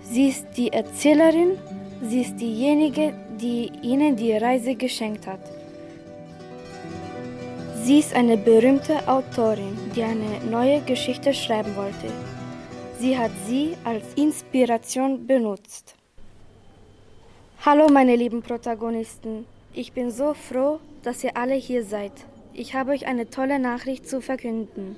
Sie 0.03 0.29
ist 0.29 0.47
die 0.57 0.73
Erzählerin, 0.73 1.59
sie 2.03 2.23
ist 2.23 2.37
diejenige, 2.37 3.15
die 3.41 3.71
ihnen 3.83 4.17
die 4.17 4.33
Reise 4.33 4.75
geschenkt 4.75 5.27
hat. 5.27 5.60
Sie 7.83 7.99
ist 7.99 8.15
eine 8.15 8.37
berühmte 8.37 9.09
Autorin, 9.09 9.77
die 9.97 10.03
eine 10.03 10.45
neue 10.51 10.83
Geschichte 10.83 11.33
schreiben 11.33 11.75
wollte. 11.77 12.13
Sie 12.99 13.17
hat 13.17 13.31
sie 13.47 13.75
als 13.85 14.05
Inspiration 14.17 15.27
benutzt. 15.27 15.95
Hallo 17.65 17.89
meine 17.89 18.17
lieben 18.17 18.43
Protagonisten, 18.43 19.47
ich 19.73 19.93
bin 19.93 20.11
so 20.11 20.35
froh, 20.35 20.79
dass 21.03 21.25
ihr 21.25 21.37
alle 21.39 21.55
hier 21.55 21.83
seid. 21.83 22.13
Ich 22.53 22.75
habe 22.75 22.93
euch 22.93 23.07
eine 23.07 23.31
tolle 23.31 23.59
Nachricht 23.59 24.07
zu 24.07 24.21
verkünden. 24.21 24.97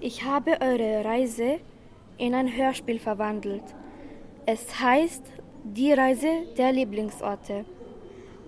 Ich 0.00 0.24
habe 0.24 0.62
eure 0.62 1.04
Reise 1.04 1.58
in 2.16 2.34
ein 2.34 2.56
Hörspiel 2.56 3.00
verwandelt. 3.00 3.64
Es 4.46 4.80
heißt 4.80 5.24
Die 5.64 5.92
Reise 5.92 6.46
der 6.56 6.72
Lieblingsorte. 6.72 7.66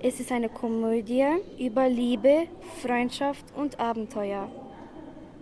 Es 0.07 0.21
ist 0.21 0.31
eine 0.33 0.51
Komödie 0.51 1.25
über 1.59 1.89
Liebe, 1.89 2.47
Freundschaft 2.83 3.47
und 3.57 3.81
Abenteuer. 3.81 4.51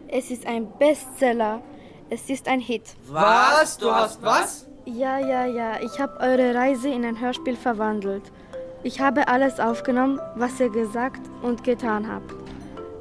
Es 0.06 0.30
ist 0.30 0.46
ein 0.46 0.68
Bestseller. 0.78 1.60
Es 2.08 2.30
ist 2.30 2.46
ein 2.46 2.60
Hit. 2.60 2.84
Was? 3.08 3.76
Du 3.76 3.90
hast 3.90 4.22
was? 4.22 4.68
Ja, 4.84 5.18
ja, 5.18 5.46
ja. 5.46 5.80
Ich 5.82 5.98
habe 5.98 6.16
eure 6.20 6.54
Reise 6.54 6.90
in 6.90 7.04
ein 7.04 7.20
Hörspiel 7.20 7.56
verwandelt. 7.56 8.22
Ich 8.84 9.00
habe 9.00 9.26
alles 9.26 9.58
aufgenommen, 9.58 10.20
was 10.36 10.60
ihr 10.60 10.70
gesagt 10.70 11.22
und 11.42 11.64
getan 11.64 12.06
habt. 12.06 12.32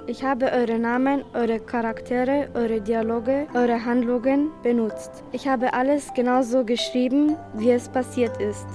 Ich 0.08 0.24
habe 0.24 0.52
eure 0.52 0.80
Namen, 0.80 1.24
eure 1.36 1.60
Charaktere, 1.60 2.50
eure 2.56 2.82
Dialoge, 2.82 3.46
eure 3.54 3.86
Handlungen 3.86 4.50
benutzt. 4.64 5.24
Ich 5.32 5.48
habe 5.48 5.76
alles 5.76 6.12
genauso 6.16 6.66
geschrieben, 6.66 7.38
wie 7.54 7.70
es 7.70 7.88
passiert 7.88 8.42
ist. 8.42 8.66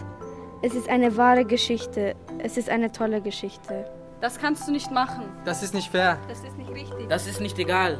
Es 0.62 0.77
ist 0.77 0.88
eine 0.88 1.16
wahre 1.16 1.44
Geschichte. 1.44 2.14
Es 2.38 2.57
ist 2.57 2.68
eine 2.68 2.92
tolle 2.92 3.20
Geschichte. 3.20 3.90
Das 4.20 4.38
kannst 4.38 4.66
du 4.66 4.72
nicht 4.72 4.90
machen. 4.90 5.25
Das 5.44 5.62
ist 5.62 5.75
nicht 5.75 5.90
fair. 5.90 6.18
Das 6.29 6.42
ist 6.42 6.57
nicht 6.57 6.70
richtig. 6.70 7.09
Das 7.09 7.27
ist 7.27 7.40
nicht 7.40 7.59
egal. 7.59 7.99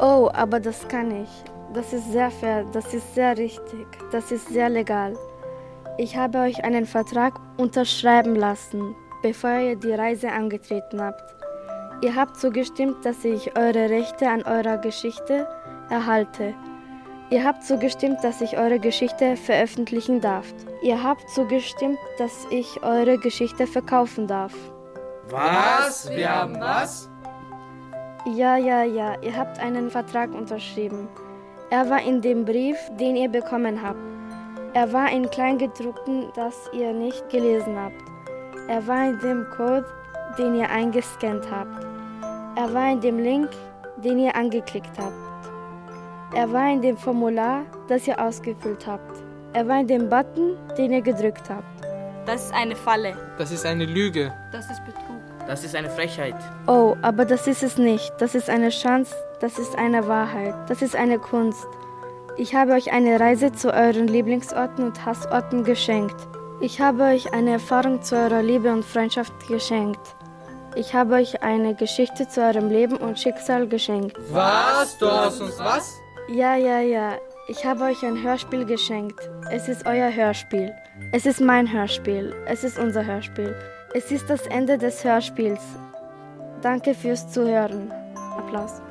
Oh, 0.00 0.30
aber 0.32 0.60
das 0.60 0.86
kann 0.88 1.10
ich. 1.22 1.28
Das 1.74 1.92
ist 1.92 2.12
sehr 2.12 2.30
fair, 2.30 2.64
das 2.72 2.94
ist 2.94 3.14
sehr 3.14 3.36
richtig, 3.36 3.86
das 4.12 4.30
ist 4.30 4.48
sehr 4.48 4.68
legal. 4.68 5.14
Ich 5.98 6.16
habe 6.16 6.38
euch 6.38 6.62
einen 6.64 6.86
Vertrag 6.86 7.40
unterschreiben 7.56 8.34
lassen, 8.36 8.94
bevor 9.22 9.58
ihr 9.58 9.76
die 9.76 9.92
Reise 9.92 10.30
angetreten 10.30 11.02
habt. 11.02 11.34
Ihr 12.02 12.14
habt 12.14 12.36
zugestimmt, 12.36 13.04
dass 13.04 13.24
ich 13.24 13.58
eure 13.58 13.90
Rechte 13.90 14.28
an 14.28 14.42
eurer 14.42 14.78
Geschichte 14.78 15.48
erhalte. 15.90 16.54
Ihr 17.28 17.42
habt 17.42 17.64
zugestimmt, 17.64 18.22
dass 18.22 18.40
ich 18.40 18.56
eure 18.56 18.78
Geschichte 18.78 19.36
veröffentlichen 19.36 20.20
darf. 20.20 20.46
Ihr 20.80 21.02
habt 21.02 21.28
zugestimmt, 21.30 21.98
dass 22.18 22.46
ich 22.50 22.84
eure 22.84 23.18
Geschichte 23.18 23.66
verkaufen 23.66 24.28
darf. 24.28 24.54
Was? 25.28 26.08
Wir 26.08 26.32
haben 26.32 26.60
was? 26.60 27.10
Ja, 28.26 28.56
ja, 28.56 28.84
ja, 28.84 29.20
ihr 29.22 29.36
habt 29.36 29.58
einen 29.58 29.90
Vertrag 29.90 30.32
unterschrieben. 30.32 31.08
Er 31.70 31.90
war 31.90 32.00
in 32.00 32.20
dem 32.20 32.44
Brief, 32.44 32.76
den 33.00 33.16
ihr 33.16 33.28
bekommen 33.28 33.82
habt. 33.82 33.98
Er 34.74 34.92
war 34.92 35.10
in 35.10 35.28
Kleingedruckten, 35.28 36.28
das 36.36 36.54
ihr 36.72 36.92
nicht 36.92 37.28
gelesen 37.30 37.76
habt. 37.76 38.02
Er 38.68 38.86
war 38.86 39.08
in 39.08 39.18
dem 39.18 39.46
Code, 39.56 39.86
den 40.38 40.54
ihr 40.54 40.70
eingescannt 40.70 41.50
habt. 41.50 41.84
Er 42.56 42.72
war 42.72 42.92
in 42.92 43.00
dem 43.00 43.18
Link, 43.18 43.48
den 43.96 44.20
ihr 44.20 44.36
angeklickt 44.36 44.96
habt. 44.96 45.25
Er 46.34 46.52
war 46.52 46.70
in 46.70 46.82
dem 46.82 46.96
Formular, 46.96 47.62
das 47.88 48.06
ihr 48.06 48.20
ausgefüllt 48.20 48.86
habt. 48.86 49.22
Er 49.52 49.66
war 49.68 49.80
in 49.80 49.86
dem 49.86 50.08
Button, 50.08 50.56
den 50.76 50.92
ihr 50.92 51.00
gedrückt 51.00 51.48
habt. 51.48 51.64
Das 52.26 52.46
ist 52.46 52.54
eine 52.54 52.74
Falle. 52.74 53.16
Das 53.38 53.52
ist 53.52 53.64
eine 53.64 53.84
Lüge. 53.84 54.32
Das 54.50 54.68
ist 54.70 54.84
Betrug. 54.84 55.20
Das 55.46 55.62
ist 55.62 55.76
eine 55.76 55.88
Frechheit. 55.88 56.34
Oh, 56.66 56.96
aber 57.02 57.24
das 57.24 57.46
ist 57.46 57.62
es 57.62 57.78
nicht. 57.78 58.12
Das 58.18 58.34
ist 58.34 58.50
eine 58.50 58.70
Chance, 58.70 59.14
das 59.40 59.58
ist 59.58 59.78
eine 59.78 60.08
Wahrheit, 60.08 60.54
das 60.68 60.82
ist 60.82 60.96
eine 60.96 61.20
Kunst. 61.20 61.66
Ich 62.36 62.54
habe 62.54 62.72
euch 62.72 62.92
eine 62.92 63.20
Reise 63.20 63.52
zu 63.52 63.72
euren 63.72 64.08
Lieblingsorten 64.08 64.84
und 64.84 65.06
Hassorten 65.06 65.62
geschenkt. 65.62 66.16
Ich 66.60 66.80
habe 66.80 67.04
euch 67.04 67.32
eine 67.32 67.52
Erfahrung 67.52 68.02
zu 68.02 68.16
eurer 68.16 68.42
Liebe 68.42 68.72
und 68.72 68.84
Freundschaft 68.84 69.32
geschenkt. 69.46 70.16
Ich 70.74 70.92
habe 70.92 71.14
euch 71.14 71.42
eine 71.42 71.74
Geschichte 71.74 72.28
zu 72.28 72.42
eurem 72.42 72.68
Leben 72.68 72.96
und 72.96 73.18
Schicksal 73.18 73.68
geschenkt. 73.68 74.18
Was? 74.30 74.98
Du 74.98 75.06
hast 75.06 75.40
uns 75.40 75.58
was? 75.58 76.00
Ja, 76.28 76.56
ja, 76.56 76.80
ja. 76.80 77.18
Ich 77.46 77.64
habe 77.64 77.84
euch 77.84 78.04
ein 78.04 78.20
Hörspiel 78.20 78.64
geschenkt. 78.64 79.30
Es 79.52 79.68
ist 79.68 79.86
euer 79.86 80.12
Hörspiel. 80.12 80.74
Es 81.12 81.24
ist 81.24 81.40
mein 81.40 81.72
Hörspiel. 81.72 82.34
Es 82.46 82.64
ist 82.64 82.80
unser 82.80 83.06
Hörspiel. 83.06 83.54
Es 83.94 84.10
ist 84.10 84.28
das 84.28 84.44
Ende 84.48 84.76
des 84.76 85.04
Hörspiels. 85.04 85.60
Danke 86.62 86.94
fürs 86.94 87.30
Zuhören. 87.30 87.92
Applaus. 88.36 88.82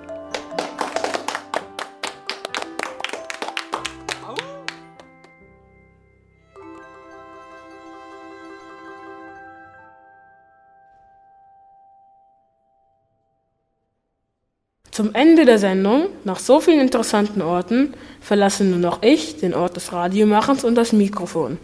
Zum 14.95 15.13
Ende 15.13 15.43
der 15.43 15.59
Sendung, 15.59 16.07
nach 16.23 16.39
so 16.39 16.61
vielen 16.61 16.79
interessanten 16.79 17.41
Orten, 17.41 17.95
verlasse 18.21 18.63
nur 18.63 18.79
noch 18.79 19.03
ich 19.03 19.35
den 19.35 19.53
Ort 19.53 19.75
des 19.75 19.91
Radiomachens 19.91 20.63
und 20.63 20.75
das 20.75 20.93
Mikrofon. 20.93 21.57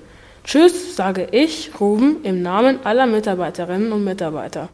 Tschüss, 0.44 0.98
sage 0.98 1.30
ich, 1.32 1.72
Ruben, 1.80 2.18
im 2.24 2.42
Namen 2.42 2.86
aller 2.86 3.06
Mitarbeiterinnen 3.06 3.94
und 3.94 4.04
Mitarbeiter. 4.04 4.68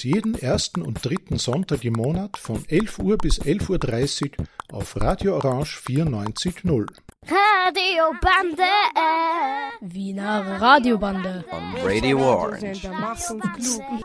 Es 0.00 0.04
jeden 0.04 0.34
ersten 0.34 0.82
und 0.82 1.04
dritten 1.04 1.36
Sonntag 1.36 1.84
im 1.84 1.92
Monat 1.92 2.38
von 2.38 2.64
11 2.68 2.98
Uhr 3.00 3.18
bis 3.18 3.40
11.30 3.40 4.38
Uhr 4.38 4.46
auf 4.72 4.98
Radio 4.98 5.36
Orange 5.36 5.78
94.0. 5.86 6.86
Radiobande. 7.26 8.62
Wiener 9.80 10.60
Radiobande. 10.60 11.44
On 11.50 11.86
Radio 11.86 12.18
Orange. 12.18 12.88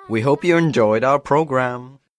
We 0.10 0.26
hope 0.26 0.46
you 0.46 0.58
enjoyed 0.58 1.06
our 1.06 1.20
program. 1.20 2.00